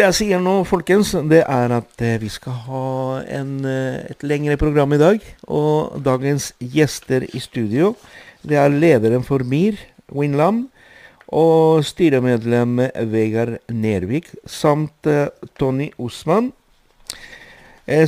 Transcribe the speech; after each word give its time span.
Det 0.00 0.06
jeg 0.06 0.16
sier 0.16 0.40
nå, 0.40 0.62
folkens, 0.64 1.10
det 1.28 1.42
er 1.44 1.72
at 1.76 2.00
eh, 2.00 2.14
vi 2.22 2.30
skal 2.32 2.54
ha 2.70 2.84
en, 3.36 3.50
eh, 3.68 3.98
et 4.08 4.22
lengre 4.24 4.54
program 4.56 4.94
i 4.96 4.98
dag. 5.02 5.26
Og 5.44 5.98
dagens 6.00 6.46
gjester 6.56 7.26
i 7.28 7.42
studio, 7.44 7.90
det 8.40 8.56
er 8.56 8.72
lederen 8.72 9.20
for 9.28 9.44
MIR, 9.44 9.76
Winlam, 10.16 10.62
og 11.28 11.84
styremedlem 11.84 12.80
Vegard 13.12 13.58
Nervik, 13.68 14.32
samt 14.48 15.04
eh, 15.04 15.28
Tony 15.60 15.90
Osman, 16.00 16.48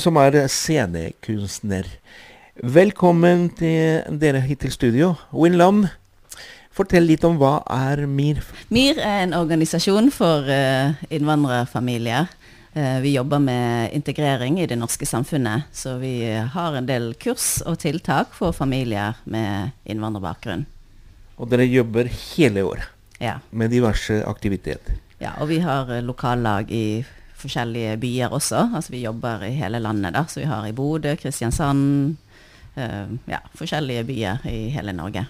som 0.01 0.17
er 0.25 0.47
scenekunstner. 0.49 1.93
Velkommen 2.57 3.51
til 3.61 4.17
dere 4.17 4.41
hit 4.41 4.65
til 4.65 4.73
studio. 4.73 5.13
Winlam, 5.37 5.85
fortell 6.73 7.05
litt 7.09 7.25
om 7.29 7.37
hva 7.41 7.59
er 7.73 8.05
MIR? 8.09 8.41
MIR 8.73 9.01
er 9.03 9.19
en 9.27 9.35
organisasjon 9.37 10.11
for 10.15 10.49
uh, 10.49 10.95
innvandrerfamilier. 11.13 12.31
Uh, 12.73 13.01
vi 13.05 13.13
jobber 13.17 13.43
med 13.45 13.93
integrering 13.93 14.57
i 14.63 14.67
det 14.71 14.79
norske 14.81 15.05
samfunnet, 15.09 15.67
så 15.77 15.99
vi 16.01 16.15
har 16.55 16.77
en 16.79 16.89
del 16.89 17.11
kurs 17.21 17.59
og 17.69 17.79
tiltak 17.83 18.33
for 18.33 18.57
familier 18.57 19.19
med 19.29 19.75
innvandrerbakgrunn. 19.85 20.65
Og 21.37 21.51
dere 21.53 21.67
jobber 21.69 22.09
hele 22.09 22.65
året 22.65 22.89
Ja. 23.21 23.37
med 23.51 23.71
diverse 23.71 24.25
aktiviteter. 24.27 24.97
ja 25.21 25.33
og 25.41 25.49
vi 25.49 25.59
har 25.61 25.87
uh, 25.91 26.01
lokallag 26.03 26.71
i 26.73 27.05
forskjellige 27.37 27.97
byer 27.99 28.33
også. 28.33 28.71
Altså 28.75 28.93
vi 28.93 29.03
jobber 29.05 29.45
i 29.45 29.53
hele 29.59 29.79
landet, 29.79 30.15
da. 30.15 30.25
Så 30.29 30.41
vi 30.41 30.47
har 30.47 30.67
i 30.67 30.73
Bodø, 30.73 31.17
Kristiansand, 31.17 32.17
ja, 33.27 33.41
forskjellige 33.59 34.05
byer 34.07 34.47
i 34.49 34.69
hele 34.71 34.93
Norge. 34.95 35.27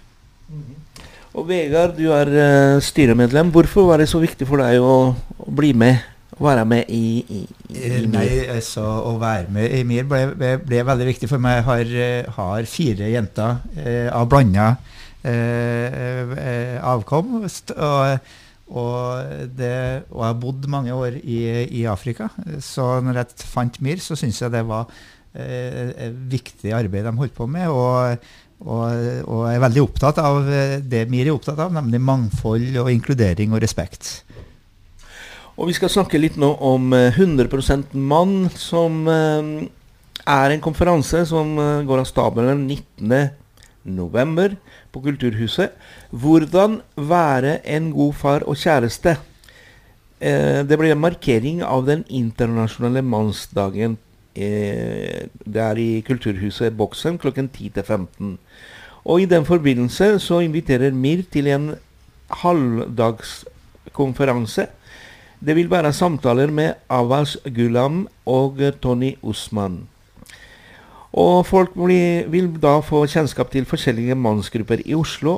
Og 1.32 1.46
Vegard, 1.48 1.94
du 1.96 2.10
er 2.12 2.28
uh, 2.28 2.78
styremedlem. 2.84 3.48
Hvorfor 3.54 3.86
var 3.88 4.02
det 4.02 4.10
så 4.10 4.20
viktig 4.20 4.44
for 4.48 4.60
deg 4.60 4.84
å, 4.84 5.14
å 5.16 5.52
bli 5.56 5.70
med? 5.72 6.02
Å 6.36 6.44
være 6.44 6.64
med 6.68 6.90
i, 6.92 7.22
i, 7.24 7.40
i, 7.72 7.72
Eh, 7.72 8.02
Nei, 8.04 8.26
altså 8.52 8.82
å 9.08 9.14
være 9.20 9.48
med 9.52 9.72
i 9.72 9.80
MIR 9.88 10.08
ble, 10.08 10.20
ble, 10.36 10.50
ble 10.60 10.82
veldig 10.84 11.06
viktig 11.08 11.30
for 11.30 11.40
meg. 11.40 11.62
Jeg 11.62 11.66
har, 11.68 11.94
eh, 12.04 12.28
har 12.36 12.68
fire 12.68 13.08
jenter 13.14 13.62
eh, 13.80 14.08
av 14.12 14.28
blanda 14.28 14.66
eh, 15.24 16.76
avkom. 16.84 17.38
Og, 17.40 18.28
og, 18.72 19.32
det, 19.56 19.72
og 20.12 20.20
jeg 20.20 20.28
har 20.28 20.38
bodd 20.44 20.68
mange 20.72 20.92
år 20.92 21.16
i, 21.22 21.40
i 21.80 21.86
Afrika. 21.88 22.28
Så 22.60 22.90
når 23.04 23.22
jeg 23.22 23.48
fant 23.54 23.80
MIR, 23.80 24.04
så 24.04 24.18
syns 24.20 24.44
jeg 24.44 24.52
det 24.52 24.64
var 24.68 24.92
eh, 25.32 26.10
viktig 26.32 26.76
arbeid 26.76 27.08
de 27.08 27.16
holdt 27.24 27.36
på 27.40 27.48
med. 27.48 27.72
og 27.72 28.20
og, 28.62 29.26
og 29.26 29.44
jeg 29.48 29.58
er 29.58 29.64
veldig 29.64 29.82
opptatt 29.82 30.18
av 30.22 30.46
eh, 30.46 30.78
det 30.80 31.06
MIR 31.10 31.30
er 31.30 31.34
opptatt 31.34 31.60
av, 31.62 31.72
nemlig 31.74 32.00
mangfold 32.02 32.78
og 32.82 32.90
inkludering 32.92 33.54
og 33.54 33.62
respekt. 33.64 34.22
Og 35.58 35.68
vi 35.68 35.76
skal 35.76 35.92
snakke 35.92 36.20
litt 36.20 36.38
nå 36.40 36.54
om 36.64 36.92
eh, 36.96 37.12
100% 37.12 37.96
mann, 37.98 38.46
som 38.56 39.02
eh, 39.10 39.50
er 40.22 40.54
en 40.54 40.62
konferanse 40.64 41.24
som 41.28 41.56
eh, 41.58 41.82
går 41.88 42.04
av 42.04 42.08
stabelen 42.08 42.64
19.11. 42.70 44.56
på 44.94 45.02
Kulturhuset. 45.04 45.74
Hvordan 46.10 46.80
være 46.96 47.58
en 47.66 47.90
god 47.92 48.16
far 48.16 48.46
og 48.46 48.56
kjæreste. 48.56 49.16
Eh, 50.22 50.62
det 50.62 50.78
blir 50.78 50.94
en 50.94 51.02
markering 51.02 51.62
av 51.66 51.84
den 51.88 52.06
internasjonale 52.08 53.02
mannsdagen. 53.02 53.98
Eh, 54.34 55.28
det 55.44 55.62
er 55.62 55.76
i 55.76 56.00
Kulturhuset 56.06 56.76
Boksen 56.76 57.18
klokken 57.18 57.48
10 57.48 57.68
til 57.68 57.82
15. 57.82 58.38
Og 59.04 59.20
i 59.20 59.24
den 59.26 59.44
forbindelse 59.44 60.18
så 60.22 60.38
inviterer 60.40 60.90
MIR 60.90 61.22
til 61.32 61.46
en 61.52 61.74
halvdagskonferanse. 62.42 64.66
Det 65.42 65.56
vil 65.56 65.70
være 65.70 65.92
samtaler 65.92 66.50
med 66.50 66.72
Avas 66.88 67.36
Gulam 67.44 68.08
og 68.26 68.56
Tony 68.80 69.14
Osman. 69.22 69.88
Og 71.12 71.46
folk 71.46 71.70
vil 71.76 72.60
da 72.62 72.78
få 72.80 73.06
kjennskap 73.06 73.50
til 73.52 73.66
forskjellige 73.68 74.14
mannsgrupper 74.14 74.78
i 74.86 74.94
Oslo, 74.94 75.36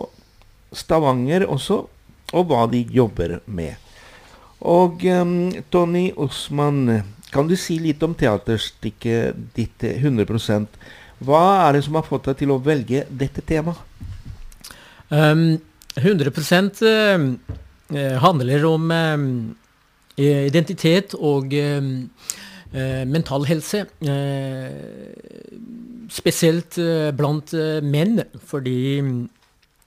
Stavanger 0.72 1.46
også, 1.50 1.86
og 2.34 2.44
hva 2.46 2.66
de 2.70 2.86
jobber 2.94 3.38
med. 3.46 3.74
Og 4.60 5.02
um, 5.20 5.52
Tony 5.72 6.12
Usman, 6.16 7.02
kan 7.34 7.48
du 7.50 7.56
si 7.58 7.80
litt 7.82 8.02
om 8.06 8.14
teaterstykket 8.14 9.40
ditt 9.56 9.84
eh, 9.84 9.98
100 9.98 10.62
Hva 11.24 11.42
er 11.66 11.76
det 11.76 11.84
som 11.86 11.98
har 11.98 12.06
fått 12.06 12.30
deg 12.30 12.42
til 12.42 12.54
å 12.54 12.60
velge 12.62 13.04
dette 13.10 13.42
temaet? 13.42 13.80
Um, 15.10 15.60
100 15.98 16.32
um, 16.82 17.26
eh, 17.94 18.16
handler 18.18 18.64
om 18.66 18.90
eh, 18.90 20.46
identitet 20.48 21.14
og 21.14 21.54
eh, 21.54 23.04
mental 23.06 23.46
helse. 23.46 23.84
Eh, 24.02 25.14
spesielt 26.10 26.78
eh, 26.78 27.10
blant 27.16 27.54
eh, 27.54 27.80
menn, 27.82 28.22
fordi 28.46 29.02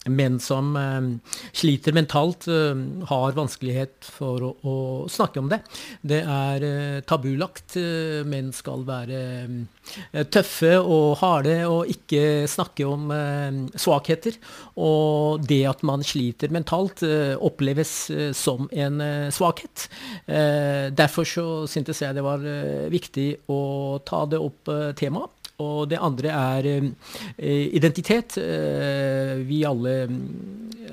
menn 0.09 0.39
som 0.43 0.75
eh, 0.77 1.07
sliter 1.55 1.95
mentalt, 1.95 2.47
eh, 2.51 2.75
har 3.09 3.35
vanskelighet 3.37 4.07
for 4.17 4.43
å, 4.43 4.51
å 4.61 4.75
snakke 5.11 5.41
om 5.41 5.49
det. 5.51 5.61
Det 6.01 6.21
er 6.23 6.65
eh, 6.67 6.99
tabulagt. 7.07 7.77
Menn 8.27 8.49
skal 8.55 8.83
være 8.87 9.19
tøffe 10.31 10.73
og 10.79 11.17
harde 11.21 11.55
og 11.67 11.89
ikke 11.91 12.47
snakke 12.49 12.85
om 12.87 13.11
svakheter. 13.77 14.37
Og 14.79 15.43
det 15.47 15.61
at 15.69 15.83
man 15.87 16.03
sliter 16.05 16.51
mentalt, 16.53 17.03
oppleves 17.43 17.93
som 18.37 18.67
en 18.71 19.01
svakhet. 19.33 19.87
Derfor 20.97 21.27
så 21.29 21.47
syntes 21.69 22.01
jeg 22.03 22.17
det 22.17 22.25
var 22.25 22.43
viktig 22.93 23.27
å 23.53 23.61
ta 24.07 24.23
det 24.29 24.41
opp 24.41 24.71
temaet. 24.99 25.36
Og 25.57 25.87
det 25.89 25.97
andre 25.97 26.29
er 26.29 26.67
eh, 26.69 27.63
identitet. 27.73 28.35
Eh, 28.37 29.39
vi 29.41 29.63
alle 29.65 29.93
mm, 30.05 30.19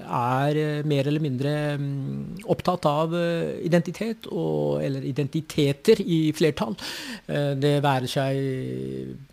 er 0.08 0.60
eh, 0.60 0.86
mer 0.88 1.10
eller 1.10 1.20
mindre 1.20 1.52
mm, 1.76 2.46
opptatt 2.48 2.88
av 2.88 3.12
identitet, 3.60 4.24
og, 4.32 4.80
eller 4.84 5.04
identiteter 5.04 6.00
i 6.00 6.32
flertall. 6.32 6.78
Det 7.60 7.74
være 7.84 8.08
seg 8.08 8.40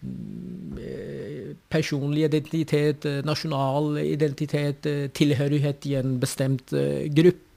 mm, 0.04 1.64
personlig 1.72 2.28
identitet, 2.28 3.08
nasjonal 3.24 4.02
identitet, 4.04 4.90
tilhørighet 5.16 5.88
i 5.88 5.96
en 6.02 6.18
bestemt 6.20 6.76
gruppe 7.16 7.51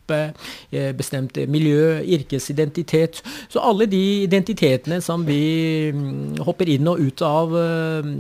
bestemt 0.97 1.39
miljø, 1.49 2.01
yrkesidentitet. 2.17 3.23
Så 3.49 3.63
alle 3.63 3.87
de 3.91 4.03
identitetene 4.25 5.01
som 5.05 5.25
vi 5.27 5.91
mm, 5.95 6.43
hopper 6.45 6.71
inn 6.75 6.89
og 6.91 7.01
ut 7.01 7.25
av, 7.25 7.57
eh, 7.59 8.13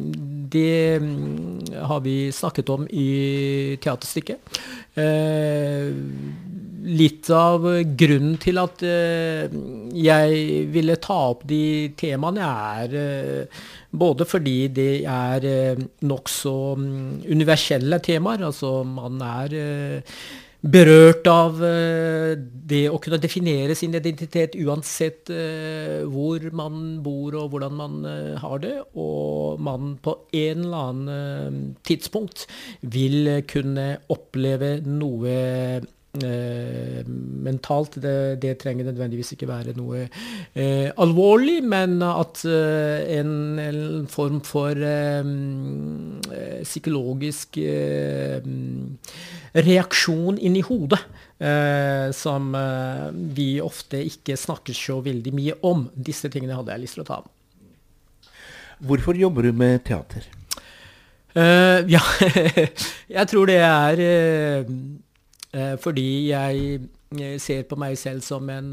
det 0.55 1.01
mm, 1.03 1.85
har 1.91 2.03
vi 2.05 2.19
snakket 2.33 2.73
om 2.75 2.89
i 2.91 3.77
teaterstykket. 3.83 4.61
Eh, 5.01 5.91
litt 6.85 7.31
av 7.33 7.65
grunnen 7.97 8.37
til 8.43 8.61
at 8.61 8.85
eh, 8.85 9.49
jeg 9.97 10.69
ville 10.75 10.99
ta 11.03 11.17
opp 11.33 11.47
de 11.49 11.91
temaene, 11.99 12.45
er 12.45 12.97
eh, 13.01 13.65
både 13.95 14.27
fordi 14.29 14.59
det 14.75 14.93
er 15.09 15.49
eh, 15.49 15.85
nokså 16.05 16.55
mm, 16.79 17.11
universelle 17.33 18.01
temaer. 18.05 18.45
Altså 18.51 18.77
man 18.87 19.23
er 19.25 19.59
eh, 19.59 20.19
berørt 20.65 21.27
av 21.29 21.59
eh, 21.65 22.35
det 22.41 22.87
å 22.89 22.99
kunne 23.03 23.21
definere 23.21 23.77
sin 23.77 23.95
identitet 23.97 24.57
uansett 24.57 25.29
eh, 25.33 26.01
hvor 26.09 26.47
man 26.57 27.03
bor 27.05 27.37
og 27.37 27.51
hvordan 27.53 27.75
man 27.77 27.99
eh, 28.09 28.39
har 28.41 28.63
det, 28.65 28.77
og 28.97 29.61
man 29.61 29.99
på 30.05 30.17
en 30.33 30.65
eller 30.65 30.87
annen 30.89 31.67
tidspunkt 31.85 32.47
vil 32.81 33.45
kunne 33.51 33.91
oppleve 34.13 34.79
noe 34.87 35.37
mentalt. 36.15 37.97
Det, 37.99 38.39
det 38.39 38.53
trenger 38.63 38.87
nødvendigvis 38.87 39.33
ikke 39.35 39.49
være 39.51 39.73
noe 39.75 40.05
eh, 40.55 40.91
alvorlig, 41.03 41.59
men 41.67 41.99
at 42.07 42.45
eh, 42.47 43.19
en, 43.19 43.59
en 43.59 44.07
form 44.11 44.39
for 44.47 44.79
eh, 44.79 45.27
psykologisk 46.63 47.59
eh, 47.59 48.47
reaksjon 49.55 50.39
inni 50.39 50.65
hodet. 50.67 51.01
Eh, 51.39 52.11
som 52.15 52.55
eh, 52.55 53.09
vi 53.37 53.49
ofte 53.63 53.99
ikke 54.07 54.37
snakker 54.39 54.77
så 54.77 55.01
veldig 55.05 55.35
mye 55.35 55.59
om. 55.67 55.89
Disse 55.95 56.31
tingene 56.33 56.57
hadde 56.59 56.75
jeg 56.75 56.87
lyst 56.87 56.99
til 56.99 57.05
å 57.05 57.09
ta 57.11 57.21
opp. 57.23 57.31
Hvorfor 58.85 59.17
jobber 59.19 59.47
du 59.47 59.53
med 59.57 59.85
teater? 59.87 60.27
Eh, 61.35 61.81
ja, 61.91 62.03
jeg 63.19 63.31
tror 63.31 63.49
det 63.51 63.59
er 63.59 64.03
eh, 64.03 64.69
eh, 65.51 65.73
fordi 65.83 66.09
jeg 66.31 67.39
ser 67.43 67.63
på 67.71 67.77
meg 67.79 67.95
selv 67.99 68.25
som 68.27 68.49
en 68.51 68.73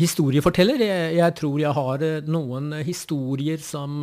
historieforteller. 0.00 0.80
Jeg, 0.80 1.16
jeg 1.18 1.34
tror 1.36 1.58
jeg 1.60 1.76
har 1.76 2.04
noen 2.24 2.70
historier 2.86 3.60
som 3.60 3.98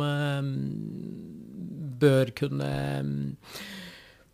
bør 1.98 2.30
kunne 2.38 2.70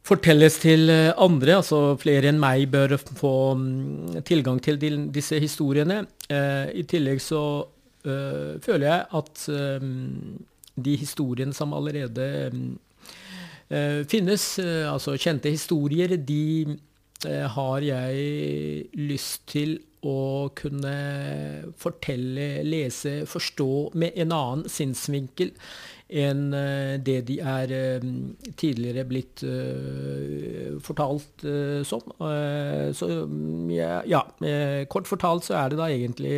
fortelles 0.07 0.59
til 0.63 0.91
andre. 0.91 1.59
Altså 1.61 1.95
flere 2.01 2.31
enn 2.33 2.41
meg 2.43 2.67
bør 2.73 2.97
få 2.99 3.35
mm, 3.59 4.23
tilgang 4.27 4.59
til 4.63 4.81
disse 5.15 5.39
historiene. 5.43 6.03
I 6.29 6.83
tillegg 6.89 7.23
så 7.23 7.43
uh, 7.63 8.53
føler 8.65 8.87
jeg 8.89 9.05
at 9.21 9.45
de 10.83 10.97
historiene 10.97 11.55
som 11.55 11.75
allerede 11.77 12.27
uh, 12.51 14.03
finnes, 14.11 14.47
altså 14.59 15.15
kjente 15.21 15.53
historier, 15.53 16.17
de 16.17 16.79
har 17.23 17.85
jeg 17.87 18.89
lyst 18.99 19.45
til 19.53 19.77
å 20.03 20.51
kunne 20.59 20.95
fortelle, 21.79 22.47
lese, 22.67 23.23
forstå 23.31 23.73
med 23.99 24.19
en 24.25 24.35
annen 24.35 24.71
sinnsvinkel 24.71 25.53
enn 26.13 26.53
det 27.05 27.19
de 27.29 27.39
er 27.41 27.73
tidligere 28.61 29.07
blitt 29.09 29.41
fortalt 30.85 31.45
som. 31.89 32.13
Så 32.93 33.09
ja, 33.73 34.03
ja, 34.05 34.23
kort 34.93 35.09
fortalt 35.09 35.49
så 35.49 35.57
er 35.63 35.73
det 35.73 35.81
da 35.81 35.89
egentlig 35.89 36.37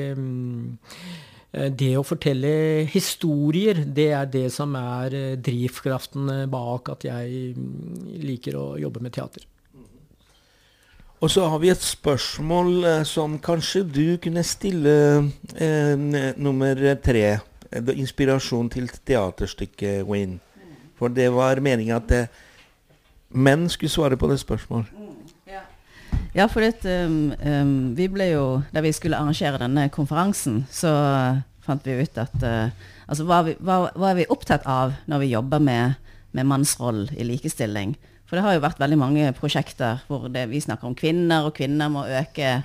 Eh, 1.54 1.70
det 1.70 1.94
å 1.98 2.04
fortelle 2.06 2.84
historier, 2.90 3.84
det 3.86 4.10
er 4.16 4.30
det 4.30 4.48
som 4.54 4.74
er 4.78 5.14
eh, 5.14 5.32
drivkraften 5.38 6.30
eh, 6.32 6.46
bak 6.50 6.90
at 6.94 7.06
jeg 7.06 7.54
mm, 7.54 8.14
liker 8.26 8.58
å 8.58 8.66
jobbe 8.80 9.02
med 9.04 9.14
teater. 9.14 9.46
Og 11.22 11.30
så 11.30 11.46
har 11.48 11.60
vi 11.62 11.70
et 11.72 11.80
spørsmål 11.80 13.04
som 13.08 13.38
kanskje 13.40 13.84
du 13.88 14.06
kunne 14.20 14.42
stille 14.44 14.96
eh, 15.56 15.94
nummer 16.36 16.82
tre. 17.00 17.38
Inspirasjon 17.74 18.68
til 18.70 18.88
teaterstykket 18.88 20.04
Wayne. 20.06 20.38
For 20.98 21.10
det 21.10 21.26
var 21.34 21.58
meninga 21.64 21.98
at 21.98 22.12
eh, 22.14 22.42
menn 23.34 23.66
skulle 23.68 23.90
svare 23.90 24.18
på 24.18 24.30
det 24.30 24.38
spørsmålet. 24.42 24.92
Ja, 26.34 26.48
for 26.50 26.64
det, 26.64 26.82
um, 26.82 27.30
um, 27.46 27.74
vi 27.94 28.08
ble 28.10 28.32
jo, 28.32 28.46
da 28.74 28.82
vi 28.82 28.90
skulle 28.94 29.18
arrangere 29.18 29.60
denne 29.62 29.86
konferansen, 29.94 30.64
så 30.66 30.90
uh, 30.90 31.42
fant 31.62 31.84
vi 31.86 31.94
ut 31.94 32.18
at 32.18 32.34
uh, 32.42 32.72
altså, 33.06 33.26
hva, 33.28 33.38
hva, 33.54 33.76
hva, 33.94 34.08
er 34.08 34.18
vi 34.18 34.26
opptatt 34.34 34.66
av 34.66 34.96
når 35.10 35.22
vi 35.22 35.30
jobber 35.30 35.62
med, 35.62 35.94
med 36.34 36.48
mannsroll 36.50 37.04
i 37.14 37.26
likestilling? 37.28 37.94
For 38.26 38.34
det 38.34 38.48
har 38.48 38.56
jo 38.56 38.64
vært 38.64 38.82
veldig 38.82 38.98
mange 38.98 39.30
prosjekter 39.38 40.02
hvor 40.08 40.26
det, 40.32 40.48
vi 40.50 40.62
snakker 40.64 40.90
om 40.90 40.98
kvinner, 40.98 41.46
og 41.46 41.54
kvinner 41.54 41.92
må 41.94 42.02
øke 42.02 42.56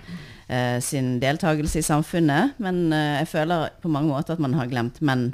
uh, 0.50 0.80
sin 0.84 1.18
deltakelse 1.22 1.82
i 1.82 1.86
samfunnet. 1.86 2.60
Men 2.64 2.90
eh, 2.94 3.22
jeg 3.22 3.32
føler 3.36 3.70
på 3.82 3.92
mange 3.94 4.12
måter 4.12 4.36
at 4.36 4.44
man 4.44 4.58
har 4.58 4.70
glemt 4.72 5.00
menn. 5.06 5.32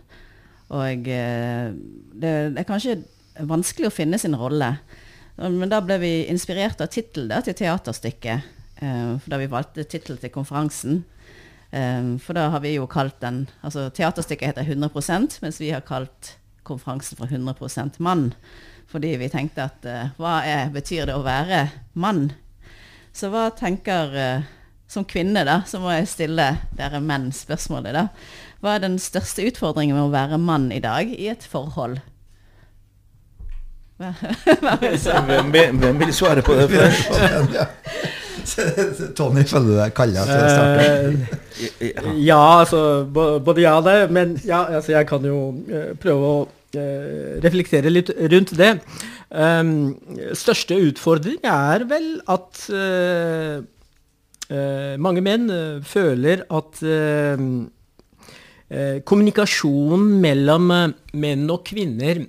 Og 0.74 1.06
det, 1.06 1.76
det, 2.18 2.32
er 2.58 2.66
kanskje 2.66 3.04
vanskelig 3.46 3.92
å 3.92 3.94
finne 3.94 4.18
sin 4.18 4.36
rolle. 4.36 4.72
Men 5.38 5.70
da 5.70 5.78
ble 5.86 6.00
vi 6.02 6.14
inspirert 6.32 6.82
av 6.82 6.90
tittelen 6.90 7.44
til 7.46 7.54
teaterstykket. 7.60 8.54
for 8.80 9.30
da 9.30 9.38
vi 9.38 9.52
valgte 9.52 9.86
tittel 9.86 10.18
til 10.18 10.34
konferansen. 10.34 11.04
Um, 11.76 12.16
for 12.20 12.38
da 12.38 12.48
har 12.54 12.62
vi 12.64 12.76
jo 12.78 12.86
kalt 12.88 13.18
den 13.20 13.42
altså 13.66 13.90
Teaterstykket 13.92 14.54
heter 14.54 14.68
100% 14.70 15.40
mens 15.42 15.58
vi 15.60 15.74
har 15.74 15.82
kalt 15.84 16.36
konferansen 16.64 17.18
for 17.20 17.28
100% 17.28 18.00
mann. 18.00 18.30
Fordi 18.88 19.16
vi 19.20 19.28
tenkte 19.34 19.66
at 19.66 19.88
uh, 19.90 20.14
hva 20.16 20.38
er, 20.48 20.70
betyr 20.72 21.10
det 21.10 21.18
å 21.18 21.26
være 21.26 21.66
mann? 22.00 22.30
Så 23.16 23.32
hva 23.34 23.50
tenker 23.58 24.16
Som 24.88 25.06
kvinne, 25.10 25.42
da, 25.48 25.62
så 25.68 25.80
må 25.82 25.90
jeg 25.96 26.10
stille 26.12 26.50
dere 26.78 27.02
menn 27.02 27.32
spørsmålet, 27.34 27.96
da. 27.96 28.08
Hva 28.62 28.76
er 28.76 28.84
den 28.86 29.00
største 29.02 29.46
utfordringen 29.48 29.98
med 29.98 30.08
å 30.08 30.14
være 30.14 30.38
mann 30.42 30.70
i 30.74 30.82
dag 30.84 31.10
i 31.10 31.30
et 31.32 31.46
forhold? 31.50 32.00
hvem, 34.02 35.52
hvem, 35.80 36.00
vil 36.02 36.14
svare 36.14 36.44
på 36.44 36.58
det 36.58 36.68
først? 36.74 37.14
Tony 39.18 39.46
følger 39.48 39.80
deg 39.80 39.94
kalla 39.96 40.26
til 40.28 40.36
å 40.36 40.50
starte. 40.52 40.88
Uh, 41.56 42.10
ja, 42.20 42.42
altså 42.62 42.82
både 43.10 43.64
ja 43.64 43.78
og 43.80 43.88
det. 43.88 43.98
Men 44.14 44.36
ja, 44.46 44.66
altså, 44.78 44.94
jeg 44.94 45.08
kan 45.10 45.26
jo 45.26 45.40
uh, 45.72 45.94
prøve 46.02 46.32
å 46.32 46.42
uh, 46.46 47.38
reflektere 47.46 47.94
litt 47.94 48.12
rundt 48.34 48.54
det. 48.60 48.76
Um, 49.30 49.96
største 50.38 50.78
utfordring 50.92 51.42
er 51.50 51.88
vel 51.90 52.12
at 52.32 52.68
mange 55.02 55.24
menn 55.26 55.50
føler 55.82 56.44
at 56.54 56.82
kommunikasjon 59.10 60.04
mellom 60.22 60.74
menn 61.18 61.48
og 61.50 61.64
kvinner 61.66 62.22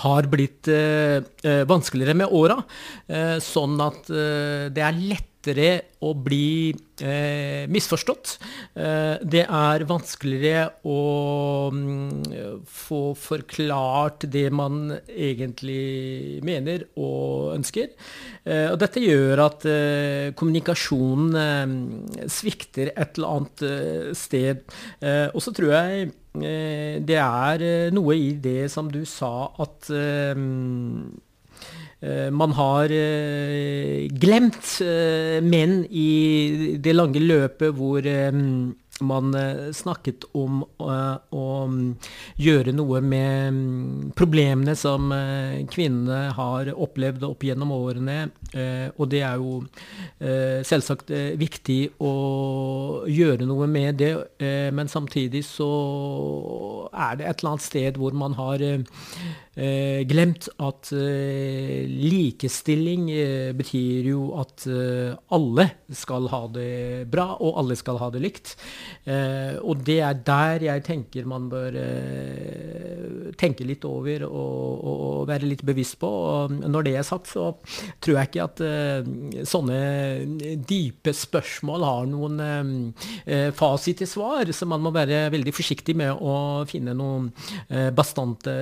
har 0.00 0.28
blitt 0.32 0.68
eh, 0.72 1.20
eh, 1.44 1.62
vanskeligere 1.68 2.16
med 2.22 2.32
åra. 2.32 2.58
Eh, 3.06 3.36
sånn 3.44 3.76
at 3.82 4.08
eh, 4.08 4.68
det 4.72 4.84
er 4.84 5.00
lettere 5.42 5.98
å 6.02 6.12
bli 6.14 6.72
eh, 7.02 7.66
misforstått. 7.70 8.38
Eh, 8.74 9.18
det 9.22 9.42
er 9.46 9.84
vanskeligere 9.86 10.70
å 10.86 11.70
mm, 11.72 12.62
få 12.66 13.14
forklart 13.18 14.26
det 14.30 14.50
man 14.52 14.92
egentlig 15.08 16.42
mener 16.44 16.86
og 16.96 17.56
ønsker. 17.56 17.90
og 18.44 18.78
dette 18.78 19.00
gjør 19.00 19.38
at 19.44 19.64
kommunikasjonen 20.34 22.26
svikter 22.26 22.90
et 22.96 23.18
eller 23.18 23.36
annet 23.36 24.16
sted. 24.18 24.64
og 25.32 25.38
så 25.42 25.52
tror 25.54 25.70
jeg 25.76 26.10
Eh, 26.32 26.96
det 27.04 27.18
er 27.20 27.62
eh, 27.66 27.90
noe 27.92 28.16
i 28.16 28.32
det 28.40 28.70
som 28.72 28.88
du 28.88 29.02
sa, 29.04 29.52
at 29.60 29.90
eh, 29.92 30.32
man 32.34 32.50
har 32.58 32.90
glemt 34.10 34.70
menn 35.46 35.74
i 35.86 36.74
det 36.82 36.96
lange 36.96 37.22
løpet 37.22 37.76
hvor 37.78 38.08
man 39.02 39.34
eh, 39.34 39.70
snakket 39.72 40.24
om 40.32 40.62
eh, 40.62 41.16
å 41.34 41.46
gjøre 42.40 42.74
noe 42.76 43.02
med 43.04 43.54
mm, 43.56 44.10
problemene 44.18 44.74
som 44.78 45.12
eh, 45.14 45.62
kvinnene 45.70 46.32
har 46.36 46.72
opplevd 46.72 47.26
opp 47.28 47.46
gjennom 47.46 47.74
årene. 47.74 48.18
Og 49.00 49.06
det 49.08 49.22
er 49.24 49.40
jo 49.40 49.62
selvsagt 50.68 51.08
viktig 51.40 51.78
å 52.04 52.10
gjøre 53.08 53.46
noe 53.48 53.64
med 53.70 53.96
det, 54.02 54.10
men 54.76 54.90
samtidig 54.92 55.40
så 55.48 55.70
er 56.92 57.16
det 57.16 57.30
et 57.30 57.40
eller 57.40 57.54
annet 57.54 57.64
sted 57.64 57.96
hvor 58.00 58.12
man 58.18 58.36
har 58.36 58.60
Eh, 59.51 59.51
glemt 59.52 60.46
at 60.64 60.88
eh, 60.96 61.84
likestilling 61.84 63.10
eh, 63.12 63.50
betyr 63.52 64.06
jo 64.08 64.22
at 64.40 64.64
eh, 64.64 65.12
alle 65.36 65.66
skal 65.92 66.28
ha 66.32 66.46
det 66.48 67.04
bra, 67.12 67.34
og 67.36 67.58
alle 67.60 67.76
skal 67.76 68.00
ha 68.00 68.08
det 68.14 68.22
likt. 68.24 68.54
Eh, 69.04 69.60
og 69.60 69.82
det 69.84 69.98
er 70.00 70.22
der 70.24 70.64
jeg 70.70 70.84
tenker 70.86 71.28
man 71.28 71.50
bør 71.52 71.76
eh, 71.76 73.34
tenke 73.36 73.66
litt 73.68 73.84
over 73.84 74.24
og, 74.24 74.80
og, 74.80 75.28
være 75.28 75.50
litt 75.50 75.66
bevisst 75.68 75.98
på. 76.00 76.08
Og 76.08 76.56
når 76.64 76.88
det 76.88 76.96
er 76.96 77.06
sagt, 77.06 77.28
så 77.34 77.52
tror 78.00 78.18
jeg 78.18 78.30
ikke 78.30 78.48
at 78.48 79.46
sånne 79.48 80.56
dype 80.64 81.12
spørsmål 81.14 81.84
har 81.86 82.08
noen 82.10 82.40
fasit 83.56 84.00
til 84.00 84.08
svar, 84.08 84.50
så 84.50 84.66
man 84.68 84.82
må 84.82 84.92
være 84.94 85.26
veldig 85.32 85.54
forsiktig 85.54 85.94
med 85.98 86.16
å 86.16 86.64
finne 86.68 86.96
noen 86.96 87.30
bastante 87.94 88.56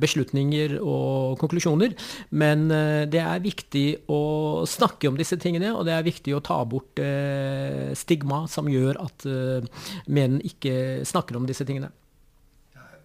beslutninger 0.00 0.21
beslutninger 0.22 0.78
og 0.80 1.38
konklusjoner. 1.40 1.94
Men 2.30 2.70
eh, 2.70 3.06
det 3.10 3.20
er 3.22 3.42
viktig 3.42 3.86
å 4.08 4.64
snakke 4.66 5.10
om 5.10 5.18
disse 5.18 5.38
tingene, 5.40 5.72
og 5.74 5.86
det 5.86 5.96
er 5.96 6.06
viktig 6.06 6.34
å 6.36 6.42
ta 6.44 6.62
bort 6.64 6.98
eh, 6.98 7.92
stigma 7.94 8.46
som 8.48 8.68
gjør 8.70 9.00
at 9.02 9.26
eh, 9.26 9.66
menn 10.08 10.40
ikke 10.42 11.04
snakker 11.04 11.36
om 11.36 11.46
disse 11.46 11.64
tingene. 11.64 11.90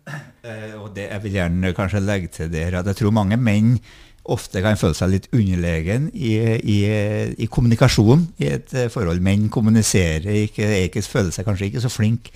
Og 0.08 0.94
det 0.96 1.10
Jeg 1.10 1.20
vil 1.26 1.34
gjerne 1.36 1.74
kanskje 1.76 2.00
legge 2.00 2.30
til 2.32 2.52
der 2.54 2.78
at 2.80 2.88
jeg 2.88 2.96
tror 3.02 3.12
mange 3.12 3.36
menn 3.36 3.74
ofte 4.28 4.62
kan 4.64 4.80
føle 4.80 4.96
seg 4.96 5.10
litt 5.12 5.28
underlegen 5.36 6.06
i, 6.16 6.32
i, 6.64 6.78
i 7.36 7.48
kommunikasjon 7.52 8.24
i 8.40 8.48
et 8.54 8.72
forhold. 8.92 9.20
Menn 9.24 9.50
kommuniserer 9.52 10.46
ikke, 10.46 10.68
ikke 10.88 11.04
føler 11.04 11.36
seg 11.36 11.48
kanskje 11.48 11.68
ikke 11.68 11.84
så 11.84 11.92
flink 11.92 12.32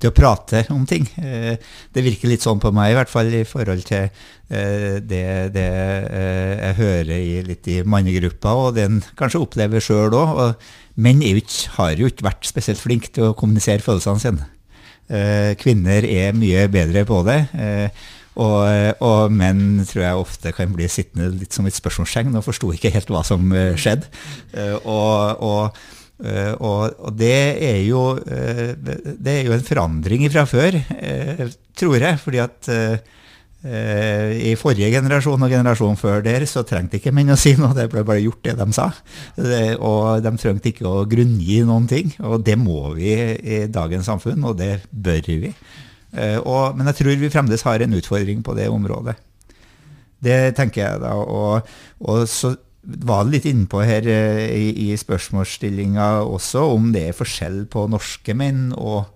til 0.00 0.10
å 0.10 0.14
prate 0.16 0.64
om 0.74 0.84
ting. 0.88 1.06
Eh, 1.20 1.56
det 1.94 2.04
virker 2.04 2.30
litt 2.30 2.44
sånn 2.44 2.60
på 2.62 2.72
meg, 2.74 2.92
i 2.92 2.98
hvert 2.98 3.12
fall 3.12 3.30
i 3.32 3.44
forhold 3.48 3.84
til 3.88 4.06
eh, 4.06 4.98
det, 5.00 5.22
det 5.54 5.66
eh, 5.66 6.52
jeg 6.60 6.78
hører 6.80 7.14
i, 7.16 7.30
litt 7.46 7.70
i 7.72 7.78
mannegruppa, 7.86 8.56
og 8.56 8.76
det 8.76 8.86
en 8.88 9.00
kanskje 9.18 9.42
opplever 9.44 9.84
sjøl 9.84 10.16
òg. 10.16 10.68
Menn 11.00 11.24
har 11.76 11.96
jo 11.96 12.10
ikke 12.10 12.28
vært 12.28 12.48
spesielt 12.48 12.80
flinke 12.80 13.12
til 13.12 13.30
å 13.30 13.36
kommunisere 13.36 13.84
følelsene 13.84 14.22
sine. 14.22 14.52
Kvinner 15.60 16.02
er 16.08 16.32
mye 16.34 16.64
bedre 16.72 17.04
på 17.06 17.20
det. 17.28 17.36
Og, 18.40 18.62
og, 19.04 19.20
menn 19.32 19.84
tror 19.86 20.02
jeg 20.02 20.22
ofte 20.22 20.52
kan 20.56 20.72
bli 20.74 20.88
sittende 20.90 21.28
litt 21.36 21.54
som 21.54 21.68
et 21.68 21.76
spørsmålstegn 21.76 22.34
og 22.34 22.46
forsto 22.48 22.72
ikke 22.74 22.90
helt 22.96 23.12
hva 23.12 23.20
som 23.28 23.52
skjedde. 23.78 24.08
Og, 24.88 25.44
og 25.44 25.78
og, 26.16 26.94
og 26.96 27.12
det, 27.18 27.60
er 27.60 27.82
jo, 27.84 28.06
uh, 28.16 28.72
det 28.80 29.32
er 29.34 29.42
jo 29.44 29.52
en 29.56 29.66
forandring 29.66 30.24
fra 30.32 30.46
før, 30.48 30.78
uh, 30.80 31.42
tror 31.76 31.98
jeg. 32.00 32.20
fordi 32.22 32.40
at 32.40 32.70
Eh, 33.66 34.52
I 34.52 34.54
forrige 34.60 34.92
generasjon 34.92 35.42
og 35.42 35.50
generasjonen 35.50 35.98
før 35.98 36.20
der 36.22 36.44
så 36.46 36.62
trengte 36.66 37.00
ikke 37.00 37.10
menn 37.14 37.32
å 37.34 37.38
si 37.40 37.54
noe, 37.58 37.74
det 37.74 37.88
ble 37.90 38.04
bare 38.06 38.22
gjort 38.22 38.44
det 38.44 38.54
de 38.60 38.66
sa. 38.76 38.90
Og 39.80 40.22
de 40.22 40.32
trengte 40.38 40.70
ikke 40.70 40.86
å 40.86 41.06
grunngi 41.08 41.62
noen 41.66 41.88
ting, 41.90 42.12
og 42.20 42.44
det 42.46 42.58
må 42.60 42.92
vi 42.98 43.14
i 43.16 43.64
dagens 43.72 44.06
samfunn, 44.10 44.44
og 44.46 44.58
det 44.60 44.84
bør 44.90 45.32
vi. 45.46 45.54
Eh, 46.12 46.38
og, 46.38 46.76
men 46.76 46.92
jeg 46.92 47.00
tror 47.00 47.18
vi 47.18 47.32
fremdeles 47.32 47.66
har 47.66 47.82
en 47.82 47.98
utfordring 47.98 48.44
på 48.46 48.54
det 48.58 48.68
området. 48.70 49.16
Det 50.22 50.38
tenker 50.56 50.82
jeg 50.82 51.02
da. 51.02 51.16
Og, 51.16 51.74
og 52.06 52.22
så 52.30 52.54
var 52.86 53.26
litt 53.28 53.46
innpå 53.50 53.82
her 53.86 54.06
eh, 54.06 54.46
i, 54.54 54.66
i 54.86 54.96
spørsmålsstillinga 54.98 56.08
også 56.26 56.64
om 56.76 56.92
det 56.94 57.08
er 57.08 57.16
forskjell 57.18 57.64
på 57.72 57.86
norske 57.90 58.36
menn 58.38 58.70
og 58.76 59.06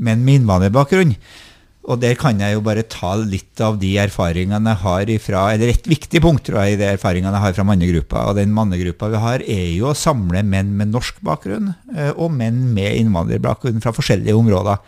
menn 0.00 0.22
med 0.24 0.40
innvandrerbakgrunn. 0.40 1.16
Og 1.90 1.96
der 1.98 2.14
kan 2.20 2.38
jeg 2.38 2.54
jo 2.54 2.62
bare 2.62 2.84
ta 2.84 3.14
litt 3.16 3.60
av 3.64 3.78
de 3.80 3.94
erfaringene 4.02 4.74
jeg 4.74 4.82
har 4.82 5.12
ifra, 5.14 5.44
eller 5.54 5.72
et 5.72 5.88
viktig 5.88 6.20
punkt 6.22 6.44
tror 6.46 6.60
jeg, 6.62 6.76
i 6.76 6.80
de 6.80 6.90
erfaringene 6.92 7.32
jeg 7.38 7.46
har 7.46 7.56
fra 7.56 7.64
mannegruppa. 7.66 8.26
Og 8.30 8.36
den 8.36 8.52
mannegruppa 8.54 9.08
vi 9.10 9.22
har, 9.22 9.44
er 9.48 9.66
jo 9.72 9.88
å 9.90 9.96
samle 9.96 10.44
menn 10.46 10.74
med 10.76 10.92
norsk 10.92 11.22
bakgrunn 11.26 11.72
eh, 11.96 12.12
og 12.12 12.34
menn 12.36 12.68
med 12.76 13.00
innvandrerbakgrunn 13.00 13.80
fra 13.82 13.94
forskjellige 13.96 14.36
områder. 14.36 14.82